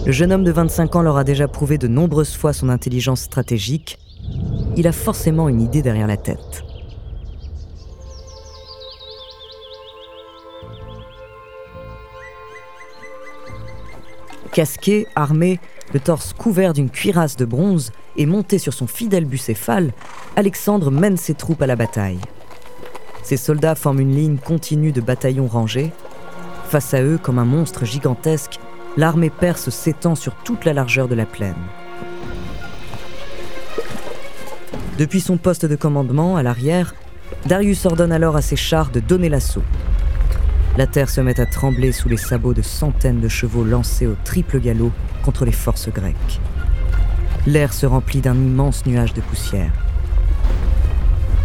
[0.05, 3.21] Le jeune homme de 25 ans leur a déjà prouvé de nombreuses fois son intelligence
[3.21, 4.01] stratégique.
[4.77, 6.65] Il a forcément une idée derrière la tête.
[14.53, 15.61] Casqué, armé,
[15.95, 19.93] le torse couvert d'une cuirasse de bronze et monté sur son fidèle bucéphale,
[20.35, 22.19] Alexandre mène ses troupes à la bataille.
[23.23, 25.93] Ses soldats forment une ligne continue de bataillons rangés.
[26.69, 28.59] Face à eux, comme un monstre gigantesque,
[28.97, 31.55] l'armée perse s'étend sur toute la largeur de la plaine.
[34.99, 36.95] Depuis son poste de commandement, à l'arrière,
[37.47, 39.63] Darius ordonne alors à ses chars de donner l'assaut.
[40.77, 44.17] La terre se met à trembler sous les sabots de centaines de chevaux lancés au
[44.25, 44.91] triple galop
[45.25, 46.41] contre les forces grecques.
[47.47, 49.73] L'air se remplit d'un immense nuage de poussière.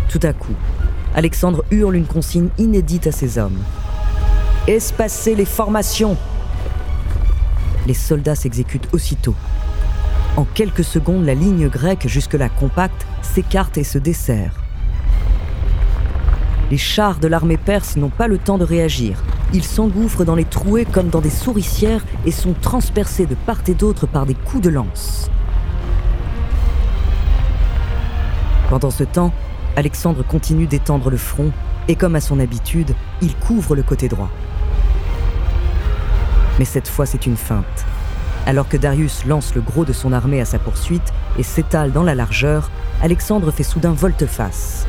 [0.09, 0.55] Tout à coup,
[1.13, 3.59] Alexandre hurle une consigne inédite à ses hommes.
[4.67, 6.15] Espacer les formations
[7.87, 9.33] Les soldats s'exécutent aussitôt.
[10.37, 14.53] En quelques secondes, la ligne grecque, jusque-là compacte, s'écarte et se dessert.
[16.69, 19.23] Les chars de l'armée perse n'ont pas le temps de réagir.
[19.51, 23.73] Ils s'engouffrent dans les trouées comme dans des souricières et sont transpercés de part et
[23.73, 25.31] d'autre par des coups de lance.
[28.69, 29.33] Pendant ce temps,
[29.75, 31.51] Alexandre continue d'étendre le front
[31.87, 32.93] et comme à son habitude,
[33.23, 34.29] il couvre le côté droit.
[36.59, 37.85] Mais cette fois, c'est une feinte.
[38.45, 42.03] Alors que Darius lance le gros de son armée à sa poursuite et s'étale dans
[42.03, 44.85] la largeur, Alexandre fait soudain volte-face.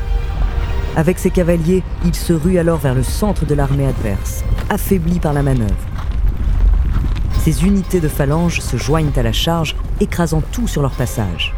[0.95, 5.33] Avec ses cavaliers, il se rue alors vers le centre de l'armée adverse, affaibli par
[5.33, 5.73] la manœuvre.
[7.39, 11.53] Ses unités de phalanges se joignent à la charge, écrasant tout sur leur passage.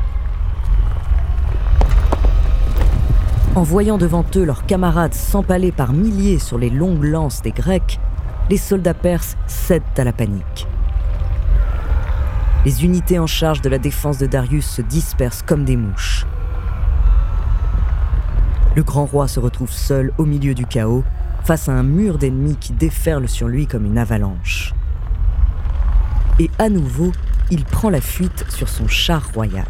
[3.56, 8.00] En voyant devant eux leurs camarades s'empaler par milliers sur les longues lances des Grecs,
[8.50, 10.68] les soldats perses cèdent à la panique.
[12.66, 16.26] Les unités en charge de la défense de Darius se dispersent comme des mouches
[18.76, 21.04] le grand roi se retrouve seul au milieu du chaos,
[21.46, 24.74] face à un mur d'ennemis qui déferle sur lui comme une avalanche.
[26.40, 27.14] Et à nouveau,
[27.52, 29.66] il prend la fuite sur son char royal.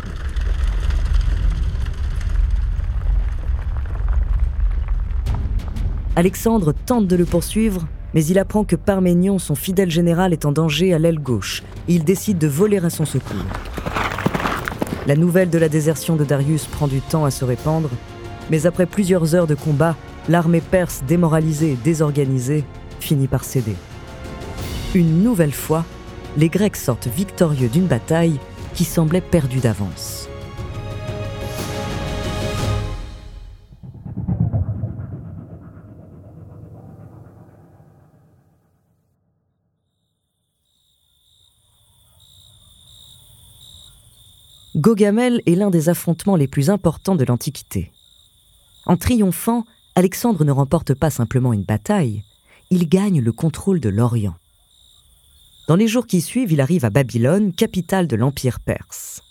[6.16, 7.86] Alexandre tente de le poursuivre,
[8.16, 12.06] mais il apprend que Parménion, son fidèle général, est en danger à l'aile gauche, il
[12.06, 13.36] décide de voler à son secours.
[15.06, 17.90] La nouvelle de la désertion de Darius prend du temps à se répandre,
[18.50, 19.96] mais après plusieurs heures de combat,
[20.30, 22.64] l'armée perse démoralisée et désorganisée
[23.00, 23.76] finit par céder.
[24.96, 25.86] Une nouvelle fois,
[26.38, 28.40] les Grecs sortent victorieux d'une bataille
[28.74, 30.25] qui semblait perdue d'avance.
[44.76, 47.94] Gogamel est l'un des affrontements les plus importants de l'Antiquité.
[48.86, 49.64] En triomphant,
[49.96, 52.24] Alexandre ne remporte pas simplement une bataille,
[52.72, 54.36] il gagne le contrôle de l'Orient.
[55.70, 59.24] Dans les jours qui suivent, il arrive à Babylone, capitale de l'Empire perse.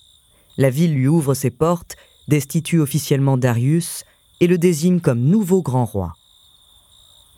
[0.57, 4.05] La ville lui ouvre ses portes, destitue officiellement Darius
[4.41, 6.15] et le désigne comme nouveau grand roi.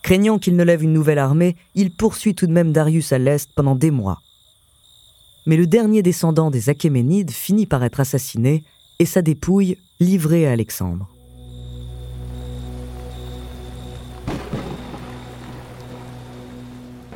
[0.02, 3.50] Craignant qu'il ne lève une nouvelle armée, il poursuit tout de même Darius à l'est
[3.56, 4.22] pendant des mois.
[5.46, 8.64] Mais le dernier descendant des Achéménides finit par être assassiné
[8.98, 11.08] et sa dépouille livrée à Alexandre.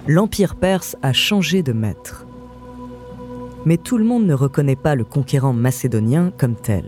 [0.07, 2.27] L'Empire perse a changé de maître.
[3.67, 6.85] Mais tout le monde ne reconnaît pas le conquérant macédonien comme tel.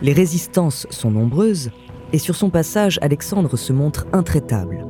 [0.00, 1.70] Les résistances sont nombreuses,
[2.12, 4.84] et sur son passage, Alexandre se montre intraitable.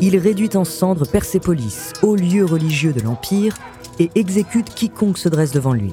[0.00, 3.54] Il réduit en cendres Persépolis, haut lieu religieux de l'Empire,
[3.98, 5.92] et exécute quiconque se dresse devant lui.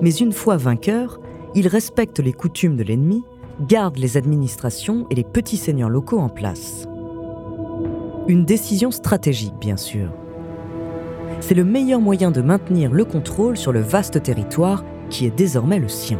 [0.00, 1.20] Mais une fois vainqueur,
[1.54, 3.24] il respecte les coutumes de l'ennemi,
[3.60, 6.88] garde les administrations et les petits seigneurs locaux en place.
[8.26, 10.08] Une décision stratégique, bien sûr.
[11.40, 15.78] C'est le meilleur moyen de maintenir le contrôle sur le vaste territoire qui est désormais
[15.78, 16.18] le sien.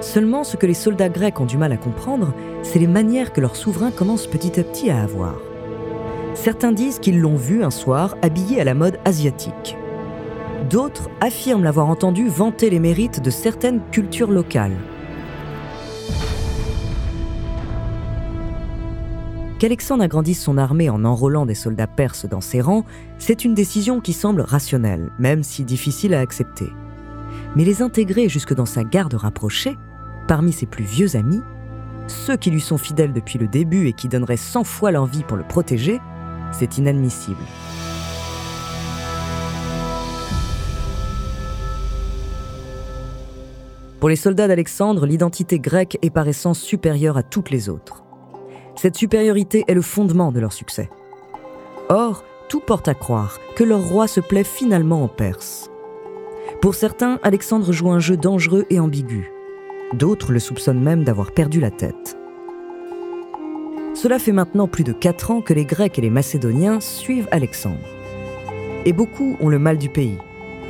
[0.00, 2.32] Seulement, ce que les soldats grecs ont du mal à comprendre,
[2.62, 5.36] c'est les manières que leur souverain commence petit à petit à avoir.
[6.34, 9.76] Certains disent qu'ils l'ont vu un soir habillé à la mode asiatique.
[10.70, 14.76] D'autres affirment l'avoir entendu vanter les mérites de certaines cultures locales.
[19.58, 22.86] Qu'Alexandre agrandisse son armée en enrôlant des soldats perses dans ses rangs,
[23.18, 26.68] c'est une décision qui semble rationnelle, même si difficile à accepter.
[27.56, 29.76] Mais les intégrer jusque dans sa garde rapprochée,
[30.30, 31.40] parmi ses plus vieux amis,
[32.06, 35.24] ceux qui lui sont fidèles depuis le début et qui donneraient cent fois leur vie
[35.24, 35.98] pour le protéger,
[36.52, 37.42] c'est inadmissible.
[43.98, 48.04] Pour les soldats d'Alexandre, l'identité grecque est par essence supérieure à toutes les autres.
[48.76, 50.90] Cette supériorité est le fondement de leur succès.
[51.88, 55.72] Or, tout porte à croire que leur roi se plaît finalement en Perse.
[56.62, 59.32] Pour certains, Alexandre joue un jeu dangereux et ambigu.
[59.92, 62.16] D'autres le soupçonnent même d'avoir perdu la tête.
[63.94, 67.76] Cela fait maintenant plus de quatre ans que les Grecs et les Macédoniens suivent Alexandre.
[68.84, 70.16] Et beaucoup ont le mal du pays.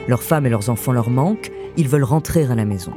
[0.09, 2.93] Leurs femmes et leurs enfants leur manquent, ils veulent rentrer à la maison.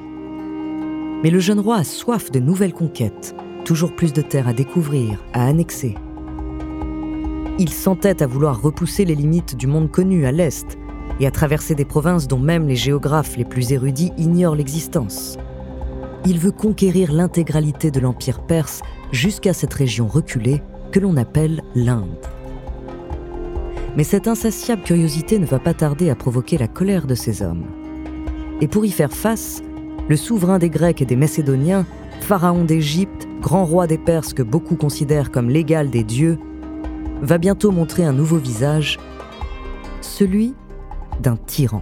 [1.24, 5.24] Mais le jeune roi a soif de nouvelles conquêtes, toujours plus de terres à découvrir,
[5.34, 5.96] à annexer.
[7.60, 10.78] Il s'entête à vouloir repousser les limites du monde connu à l'est
[11.20, 15.38] et à traverser des provinces dont même les géographes les plus érudits ignorent l'existence.
[16.26, 20.62] Il veut conquérir l'intégralité de l'Empire perse jusqu'à cette région reculée
[20.92, 22.26] que l'on appelle l'Inde.
[23.98, 27.66] Mais cette insatiable curiosité ne va pas tarder à provoquer la colère de ces hommes.
[28.62, 29.62] Et pour y faire face,
[30.08, 31.86] le souverain des Grecs et des Macédoniens,
[32.22, 36.40] pharaon d'Égypte, grand roi des Perses que beaucoup considèrent comme l'égal des dieux,
[37.22, 38.98] va bientôt montrer un nouveau visage,
[40.02, 40.54] celui
[41.22, 41.82] d'un tyran.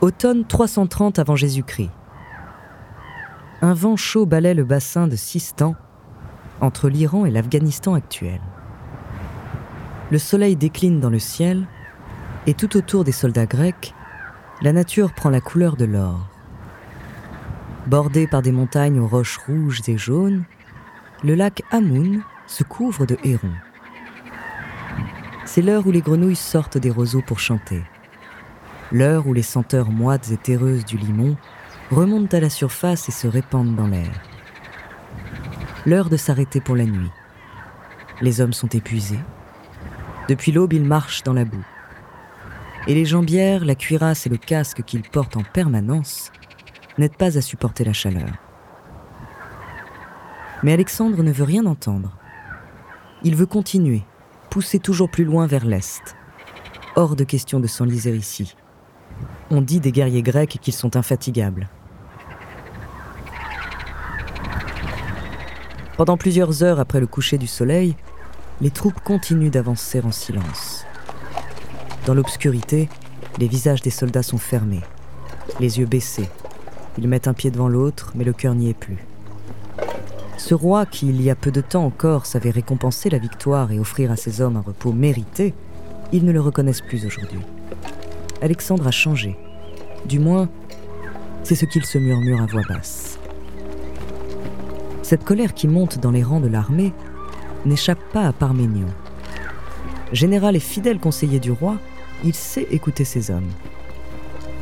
[0.00, 1.90] Automne 330 avant Jésus-Christ.
[3.62, 5.74] Un vent chaud balaie le bassin de Sistan,
[6.60, 8.40] entre l'Iran et l'Afghanistan actuel.
[10.12, 11.66] Le soleil décline dans le ciel,
[12.46, 13.92] et tout autour des soldats grecs,
[14.62, 16.28] la nature prend la couleur de l'or.
[17.88, 20.44] Bordé par des montagnes aux roches rouges et jaunes,
[21.24, 23.50] le lac Amoun se couvre de hérons.
[25.44, 27.82] C'est l'heure où les grenouilles sortent des roseaux pour chanter
[28.92, 31.36] l'heure où les senteurs moites et terreuses du limon
[31.90, 34.10] remontent à la surface et se répandent dans l'air.
[35.86, 37.10] L'heure de s'arrêter pour la nuit.
[38.20, 39.20] Les hommes sont épuisés.
[40.28, 41.64] Depuis l'aube, ils marchent dans la boue.
[42.86, 46.32] Et les jambières, la cuirasse et le casque qu'ils portent en permanence
[46.98, 48.30] n'aident pas à supporter la chaleur.
[50.62, 52.16] Mais Alexandre ne veut rien entendre.
[53.22, 54.02] Il veut continuer,
[54.50, 56.16] poussés toujours plus loin vers l'est.
[56.96, 58.56] Hors de question de s'enliser ici.
[59.50, 61.68] On dit des guerriers grecs qu'ils sont infatigables.
[65.96, 67.96] Pendant plusieurs heures après le coucher du soleil,
[68.60, 70.84] les troupes continuent d'avancer en silence.
[72.04, 72.90] Dans l'obscurité,
[73.38, 74.82] les visages des soldats sont fermés,
[75.60, 76.28] les yeux baissés.
[76.98, 78.98] Ils mettent un pied devant l'autre, mais le cœur n'y est plus.
[80.36, 83.78] Ce roi qui, il y a peu de temps encore, savait récompenser la victoire et
[83.78, 85.54] offrir à ses hommes un repos mérité,
[86.12, 87.40] ils ne le reconnaissent plus aujourd'hui.
[88.40, 89.36] Alexandre a changé.
[90.06, 90.48] Du moins,
[91.42, 93.18] c'est ce qu'il se murmure à voix basse.
[95.02, 96.92] Cette colère qui monte dans les rangs de l'armée
[97.64, 98.86] n'échappe pas à Parménion.
[100.12, 101.78] Général et fidèle conseiller du roi,
[102.24, 103.50] il sait écouter ses hommes.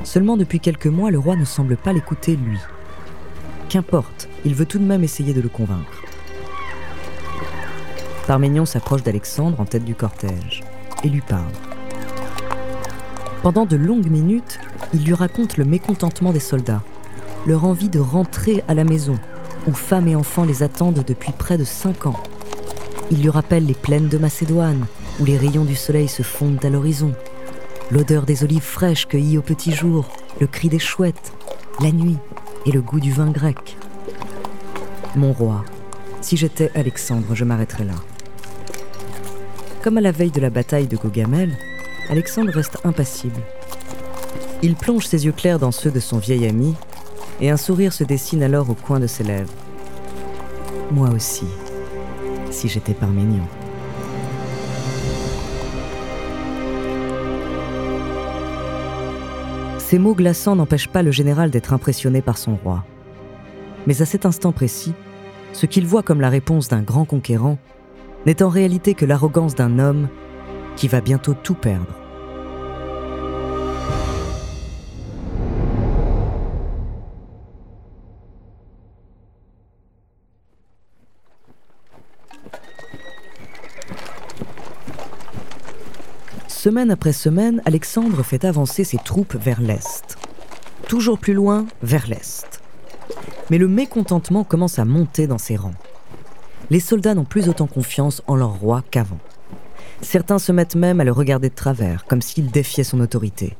[0.04, 2.58] Seulement depuis quelques mois, le roi ne semble pas l'écouter lui.
[3.68, 6.02] Qu'importe, il veut tout de même essayer de le convaincre.
[8.26, 10.62] Parménion s'approche d'Alexandre en tête du cortège
[11.04, 11.52] et lui parle.
[13.42, 14.58] Pendant de longues minutes,
[14.92, 16.82] il lui raconte le mécontentement des soldats,
[17.46, 19.18] leur envie de rentrer à la maison,
[19.68, 22.20] où femmes et enfants les attendent depuis près de cinq ans.
[23.10, 24.86] Il lui rappelle les plaines de Macédoine,
[25.20, 27.12] où les rayons du soleil se fondent à l'horizon,
[27.90, 30.08] l'odeur des olives fraîches cueillies au petit jour,
[30.40, 31.32] le cri des chouettes,
[31.80, 32.18] la nuit
[32.64, 33.76] et le goût du vin grec.
[35.14, 35.64] Mon roi,
[36.20, 37.94] si j'étais Alexandre, je m'arrêterais là.
[39.82, 41.56] Comme à la veille de la bataille de Gogamel,
[42.08, 43.40] Alexandre reste impassible.
[44.62, 46.74] Il plonge ses yeux clairs dans ceux de son vieil ami,
[47.40, 49.52] et un sourire se dessine alors au coin de ses lèvres.
[50.92, 51.46] Moi aussi,
[52.50, 53.42] si j'étais Parménion.
[59.78, 62.84] Ces mots glaçants n'empêchent pas le général d'être impressionné par son roi.
[63.86, 64.94] Mais à cet instant précis,
[65.52, 67.58] ce qu'il voit comme la réponse d'un grand conquérant
[68.26, 70.08] n'est en réalité que l'arrogance d'un homme
[70.76, 71.94] qui va bientôt tout perdre.
[86.48, 90.18] Semaine après semaine, Alexandre fait avancer ses troupes vers l'est.
[90.88, 92.60] Toujours plus loin, vers l'est.
[93.50, 95.74] Mais le mécontentement commence à monter dans ses rangs.
[96.70, 99.20] Les soldats n'ont plus autant confiance en leur roi qu'avant.
[100.02, 103.56] Certains se mettent même à le regarder de travers, comme s'il défiait son autorité.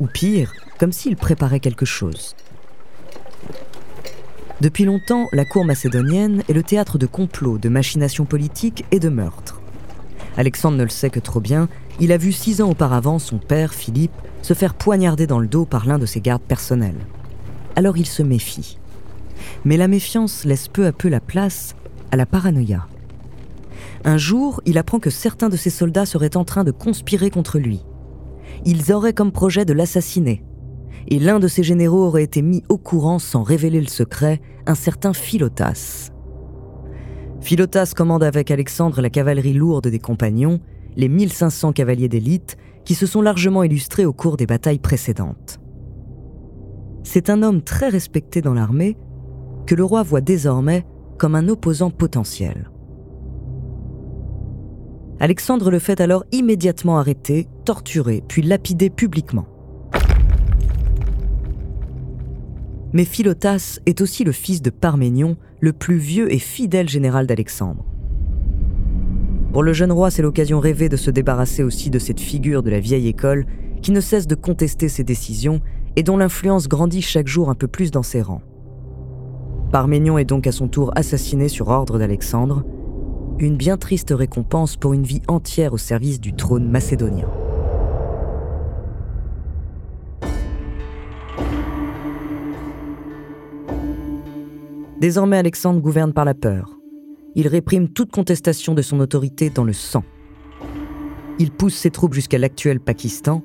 [0.00, 2.34] Ou pire, comme s'il préparait quelque chose.
[4.60, 9.08] Depuis longtemps, la cour macédonienne est le théâtre de complots, de machinations politiques et de
[9.08, 9.60] meurtres.
[10.36, 11.68] Alexandre ne le sait que trop bien,
[11.98, 14.12] il a vu six ans auparavant son père, Philippe,
[14.42, 17.06] se faire poignarder dans le dos par l'un de ses gardes personnels.
[17.76, 18.78] Alors il se méfie.
[19.64, 21.74] Mais la méfiance laisse peu à peu la place
[22.10, 22.86] à la paranoïa.
[24.04, 27.58] Un jour, il apprend que certains de ses soldats seraient en train de conspirer contre
[27.58, 27.84] lui.
[28.64, 30.42] Ils auraient comme projet de l'assassiner.
[31.08, 34.74] Et l'un de ses généraux aurait été mis au courant sans révéler le secret, un
[34.74, 36.10] certain Philotas.
[37.40, 40.60] Philotas commande avec Alexandre la cavalerie lourde des compagnons
[40.96, 45.58] les 1500 cavaliers d'élite qui se sont largement illustrés au cours des batailles précédentes.
[47.02, 48.96] C'est un homme très respecté dans l'armée
[49.66, 50.84] que le roi voit désormais
[51.18, 52.70] comme un opposant potentiel.
[55.22, 59.44] Alexandre le fait alors immédiatement arrêter, torturer, puis lapider publiquement.
[62.94, 67.84] Mais Philotas est aussi le fils de Parménion, le plus vieux et fidèle général d'Alexandre.
[69.52, 72.70] Pour le jeune roi, c'est l'occasion rêvée de se débarrasser aussi de cette figure de
[72.70, 73.44] la vieille école
[73.82, 75.60] qui ne cesse de contester ses décisions
[75.96, 78.42] et dont l'influence grandit chaque jour un peu plus dans ses rangs.
[79.70, 82.64] Parménion est donc à son tour assassiné sur ordre d'Alexandre,
[83.40, 87.28] une bien triste récompense pour une vie entière au service du trône macédonien.
[95.00, 96.80] Désormais Alexandre gouverne par la peur
[97.34, 100.04] il réprime toute contestation de son autorité dans le sang.
[101.38, 103.42] Il pousse ses troupes jusqu'à l'actuel Pakistan,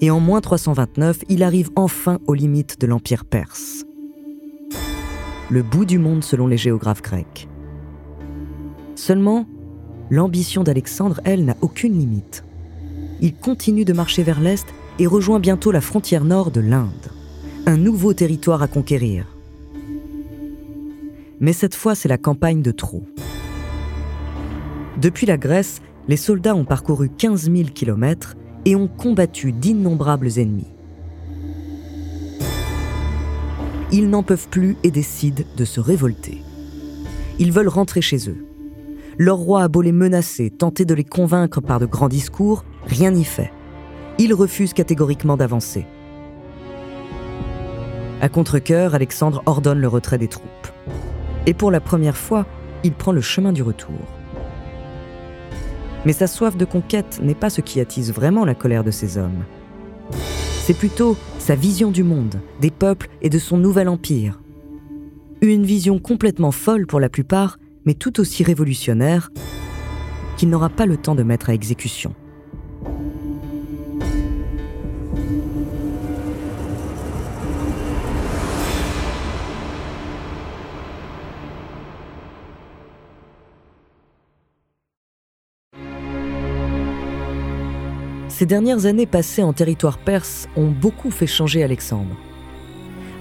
[0.00, 3.84] et en moins 329, il arrive enfin aux limites de l'Empire perse.
[5.48, 7.48] Le bout du monde selon les géographes grecs.
[8.96, 9.46] Seulement,
[10.10, 12.44] l'ambition d'Alexandre, elle, n'a aucune limite.
[13.20, 14.66] Il continue de marcher vers l'Est
[14.98, 17.12] et rejoint bientôt la frontière nord de l'Inde,
[17.66, 19.26] un nouveau territoire à conquérir.
[21.40, 23.04] Mais cette fois, c'est la campagne de trop.
[25.00, 28.34] Depuis la Grèce, les soldats ont parcouru 15 000 km
[28.64, 30.72] et ont combattu d'innombrables ennemis.
[33.92, 36.42] Ils n'en peuvent plus et décident de se révolter.
[37.38, 38.46] Ils veulent rentrer chez eux.
[39.18, 43.10] Leur roi a beau les menacer, tenter de les convaincre par de grands discours, rien
[43.10, 43.50] n'y fait.
[44.18, 45.86] Il refuse catégoriquement d'avancer.
[48.20, 50.68] À contre-coeur, Alexandre ordonne le retrait des troupes.
[51.46, 52.44] Et pour la première fois,
[52.84, 53.98] il prend le chemin du retour.
[56.04, 59.16] Mais sa soif de conquête n'est pas ce qui attise vraiment la colère de ces
[59.16, 59.44] hommes.
[60.62, 64.40] C'est plutôt sa vision du monde, des peuples et de son nouvel empire.
[65.40, 69.30] Une vision complètement folle pour la plupart, mais tout aussi révolutionnaire,
[70.36, 72.14] qu'il n'aura pas le temps de mettre à exécution.
[88.28, 92.14] Ces dernières années passées en territoire perse ont beaucoup fait changer Alexandre.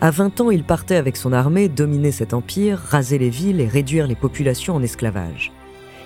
[0.01, 3.67] À 20 ans, il partait avec son armée dominer cet empire, raser les villes et
[3.67, 5.53] réduire les populations en esclavage.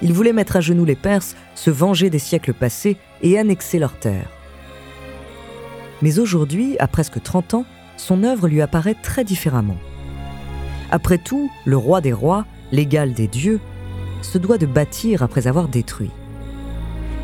[0.01, 3.97] Il voulait mettre à genoux les Perses, se venger des siècles passés et annexer leurs
[3.97, 4.29] terres.
[6.01, 7.65] Mais aujourd'hui, à presque 30 ans,
[7.97, 9.77] son œuvre lui apparaît très différemment.
[10.91, 13.59] Après tout, le roi des rois, l'égal des dieux,
[14.21, 16.11] se doit de bâtir après avoir détruit.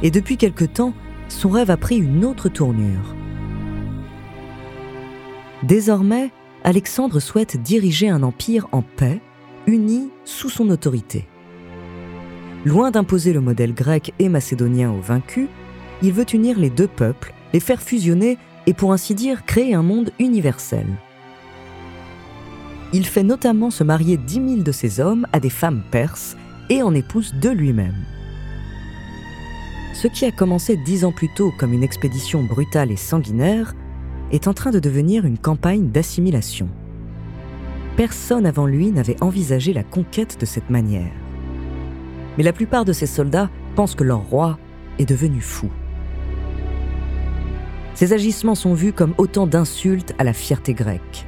[0.03, 0.93] Et depuis quelque temps,
[1.29, 3.15] son rêve a pris une autre tournure.
[5.63, 6.31] Désormais,
[6.65, 9.21] Alexandre souhaite diriger un empire en paix,
[9.67, 11.27] uni sous son autorité.
[12.65, 15.47] Loin d'imposer le modèle grec et macédonien aux vaincus,
[16.01, 19.83] il veut unir les deux peuples, les faire fusionner et pour ainsi dire créer un
[19.83, 20.87] monde universel.
[22.93, 26.35] Il fait notamment se marier dix mille de ses hommes à des femmes perses
[26.71, 28.05] et en épouse de lui-même.
[29.93, 33.75] Ce qui a commencé dix ans plus tôt comme une expédition brutale et sanguinaire
[34.31, 36.69] est en train de devenir une campagne d'assimilation.
[37.97, 41.11] Personne avant lui n'avait envisagé la conquête de cette manière.
[42.37, 44.57] Mais la plupart de ces soldats pensent que leur roi
[44.99, 45.69] est devenu fou.
[47.93, 51.25] Ces agissements sont vus comme autant d'insultes à la fierté grecque.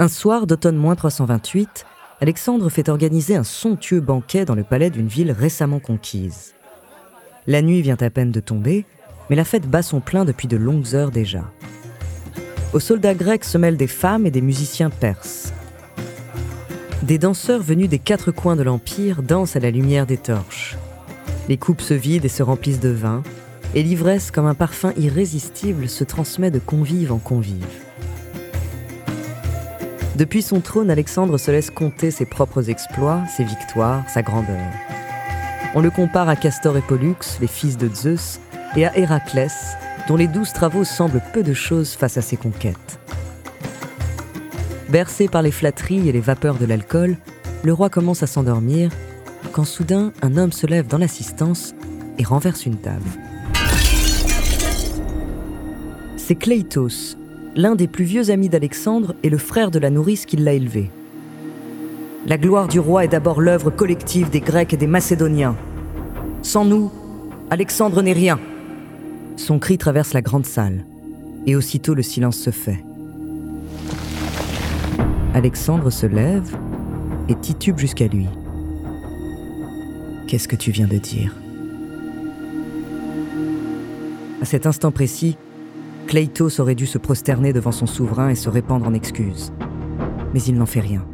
[0.00, 1.84] Un soir d'automne 328,
[2.22, 6.54] Alexandre fait organiser un somptueux banquet dans le palais d'une ville récemment conquise.
[7.46, 8.86] La nuit vient à peine de tomber,
[9.28, 11.44] mais la fête bat son plein depuis de longues heures déjà.
[12.72, 15.52] Aux soldats grecs se mêlent des femmes et des musiciens perses.
[17.02, 20.78] Des danseurs venus des quatre coins de l'Empire dansent à la lumière des torches.
[21.46, 23.22] Les coupes se vident et se remplissent de vin,
[23.74, 27.89] et l'ivresse, comme un parfum irrésistible, se transmet de convive en convive.
[30.20, 34.60] Depuis son trône, Alexandre se laisse compter ses propres exploits, ses victoires, sa grandeur.
[35.74, 38.38] On le compare à Castor et Pollux, les fils de Zeus,
[38.76, 43.00] et à Héraclès, dont les douze travaux semblent peu de choses face à ses conquêtes.
[44.90, 47.16] Bercé par les flatteries et les vapeurs de l'alcool,
[47.62, 48.90] le roi commence à s'endormir
[49.52, 51.74] quand soudain un homme se lève dans l'assistance
[52.18, 53.08] et renverse une table.
[56.18, 57.16] C'est Cleitos,
[57.56, 60.90] l'un des plus vieux amis d'Alexandre et le frère de la nourrice qui l'a élevé.
[62.26, 65.56] La gloire du roi est d'abord l'œuvre collective des Grecs et des Macédoniens.
[66.42, 66.90] Sans nous,
[67.50, 68.38] Alexandre n'est rien.
[69.36, 70.84] Son cri traverse la grande salle,
[71.46, 72.84] et aussitôt le silence se fait.
[75.34, 76.56] Alexandre se lève
[77.28, 78.26] et titube jusqu'à lui.
[80.26, 81.34] Qu'est-ce que tu viens de dire?
[84.42, 85.36] À cet instant précis,
[86.10, 89.52] Cleitos aurait dû se prosterner devant son souverain et se répandre en excuses.
[90.34, 91.06] Mais il n'en fait rien.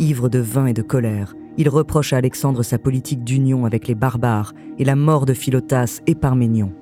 [0.00, 3.94] Ivre de vin et de colère, il reproche à Alexandre sa politique d'union avec les
[3.94, 6.72] barbares et la mort de Philotas et Parménion.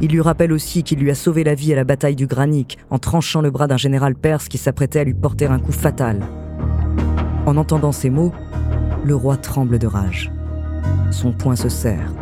[0.00, 2.78] Il lui rappelle aussi qu'il lui a sauvé la vie à la bataille du Granique
[2.90, 6.26] en tranchant le bras d'un général perse qui s'apprêtait à lui porter un coup fatal.
[7.46, 8.32] En entendant ces mots,
[9.04, 10.32] le roi tremble de rage.
[11.12, 12.12] Son poing se serre.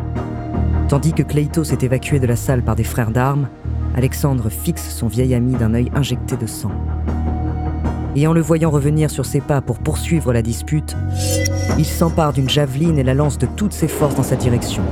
[0.89, 3.49] Tandis que Cleitos est évacué de la salle par des frères d'armes,
[3.93, 6.71] Alexandre fixe son vieil ami d'un œil injecté de sang.
[8.15, 10.95] Et en le voyant revenir sur ses pas pour poursuivre la dispute,
[11.77, 14.83] il s'empare d'une javeline et la lance de toutes ses forces dans sa direction.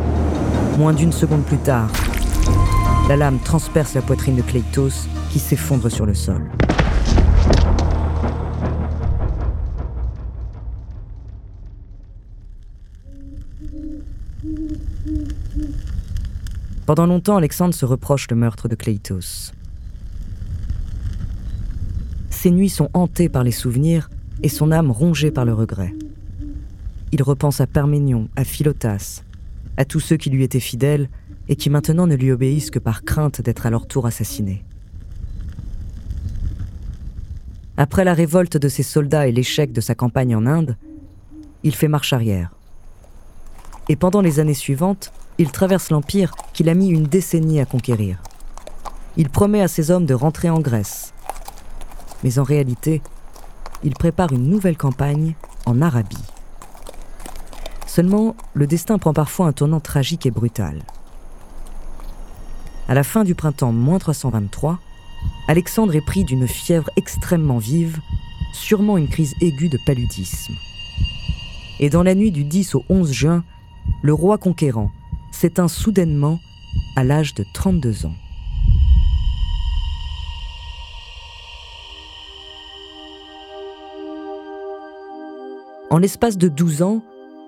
[0.77, 1.89] Moins d'une seconde plus tard,
[3.07, 6.41] la lame transperce la poitrine de Cleitos qui s'effondre sur le sol.
[16.86, 19.51] Pendant longtemps, Alexandre se reproche le meurtre de Cleitos.
[22.29, 24.09] Ses nuits sont hantées par les souvenirs
[24.43, 25.95] et son âme rongée par le regret.
[27.11, 29.23] Il repense à Parménion, à Philotas,
[29.77, 31.09] à tous ceux qui lui étaient fidèles
[31.47, 34.63] et qui maintenant ne lui obéissent que par crainte d'être à leur tour assassinés.
[37.77, 40.77] Après la révolte de ses soldats et l'échec de sa campagne en Inde,
[41.63, 42.51] il fait marche arrière.
[43.89, 48.17] Et pendant les années suivantes, il traverse l'Empire qu'il a mis une décennie à conquérir.
[49.17, 51.13] Il promet à ses hommes de rentrer en Grèce.
[52.23, 53.01] Mais en réalité,
[53.83, 56.17] il prépare une nouvelle campagne en Arabie.
[57.86, 60.81] Seulement, le destin prend parfois un tournant tragique et brutal.
[62.88, 64.79] À la fin du printemps moins 323,
[65.47, 67.99] Alexandre est pris d'une fièvre extrêmement vive,
[68.53, 70.53] sûrement une crise aiguë de paludisme.
[71.79, 73.43] Et dans la nuit du 10 au 11 juin,
[74.01, 74.91] le roi conquérant
[75.36, 76.39] s'éteint soudainement
[76.95, 78.15] à l'âge de 32 ans.
[85.89, 87.03] En l'espace de 12 ans,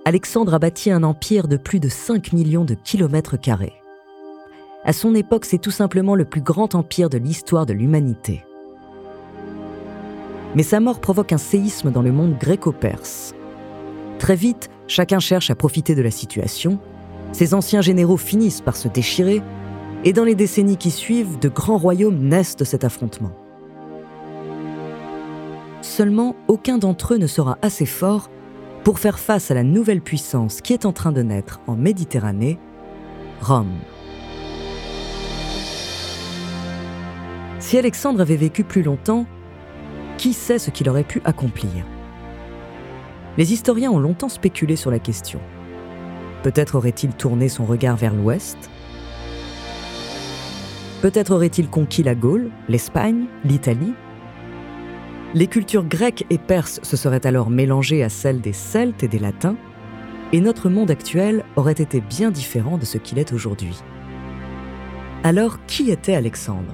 [0.06, 3.74] Alexandre a bâti un empire de plus de 5 millions de kilomètres carrés.
[4.84, 8.44] À son époque, c'est tout simplement le plus grand empire de l'histoire de l'humanité.
[10.56, 13.34] Mais sa mort provoque un séisme dans le monde gréco-perse.
[14.20, 16.80] Très vite, chacun cherche à profiter de la situation,
[17.32, 19.42] ses anciens généraux finissent par se déchirer,
[20.04, 23.32] et dans les décennies qui suivent, de grands royaumes naissent de cet affrontement.
[25.82, 28.30] Seulement, aucun d'entre eux ne sera assez fort
[28.84, 32.58] pour faire face à la nouvelle puissance qui est en train de naître en Méditerranée,
[33.42, 33.80] Rome.
[37.60, 39.26] Si Alexandre avait vécu plus longtemps,
[40.18, 41.86] qui sait ce qu'il aurait pu accomplir?
[43.38, 45.40] Les historiens ont longtemps spéculé sur la question.
[46.48, 48.58] Peut-être aurait-il tourné son regard vers l'ouest.
[51.02, 53.92] Peut-être aurait-il conquis la Gaule, l'Espagne, l'Italie.
[55.34, 59.20] Les cultures grecques et perses se seraient alors mélangées à celles des Celtes et des
[59.20, 59.58] Latins,
[60.32, 63.76] et notre monde actuel aurait été bien différent de ce qu'il est aujourd'hui.
[65.26, 66.74] Alors, qui était Alexandre?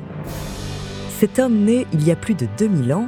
[1.17, 3.07] Cet homme né il y a plus de 2000 ans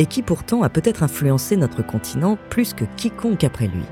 [0.00, 3.84] et qui pourtant a peut-être influencé notre continent plus que quiconque après lui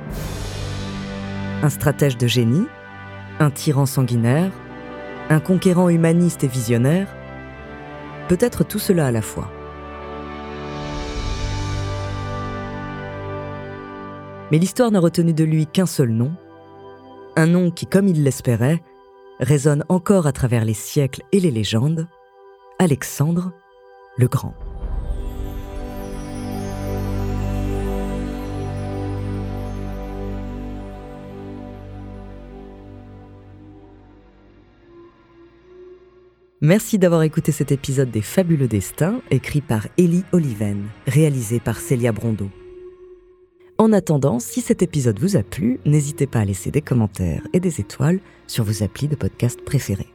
[1.63, 2.67] un stratège de génie,
[3.41, 4.53] un tyran sanguinaire,
[5.29, 7.09] un conquérant humaniste et visionnaire,
[8.29, 9.51] peut-être tout cela à la fois.
[14.51, 16.33] Mais l'histoire n'a retenu de lui qu'un seul nom,
[17.37, 18.83] un nom qui, comme il l'espérait,
[19.41, 22.07] résonne encore à travers les siècles et les légendes,
[22.79, 23.53] Alexandre
[24.17, 24.55] le Grand.
[36.61, 42.11] Merci d'avoir écouté cet épisode des Fabuleux Destins, écrit par Élie Oliven, réalisé par Célia
[42.11, 42.51] Brondeau.
[43.79, 47.61] En attendant, si cet épisode vous a plu, n'hésitez pas à laisser des commentaires et
[47.61, 50.09] des étoiles sur vos applis de podcast préférés.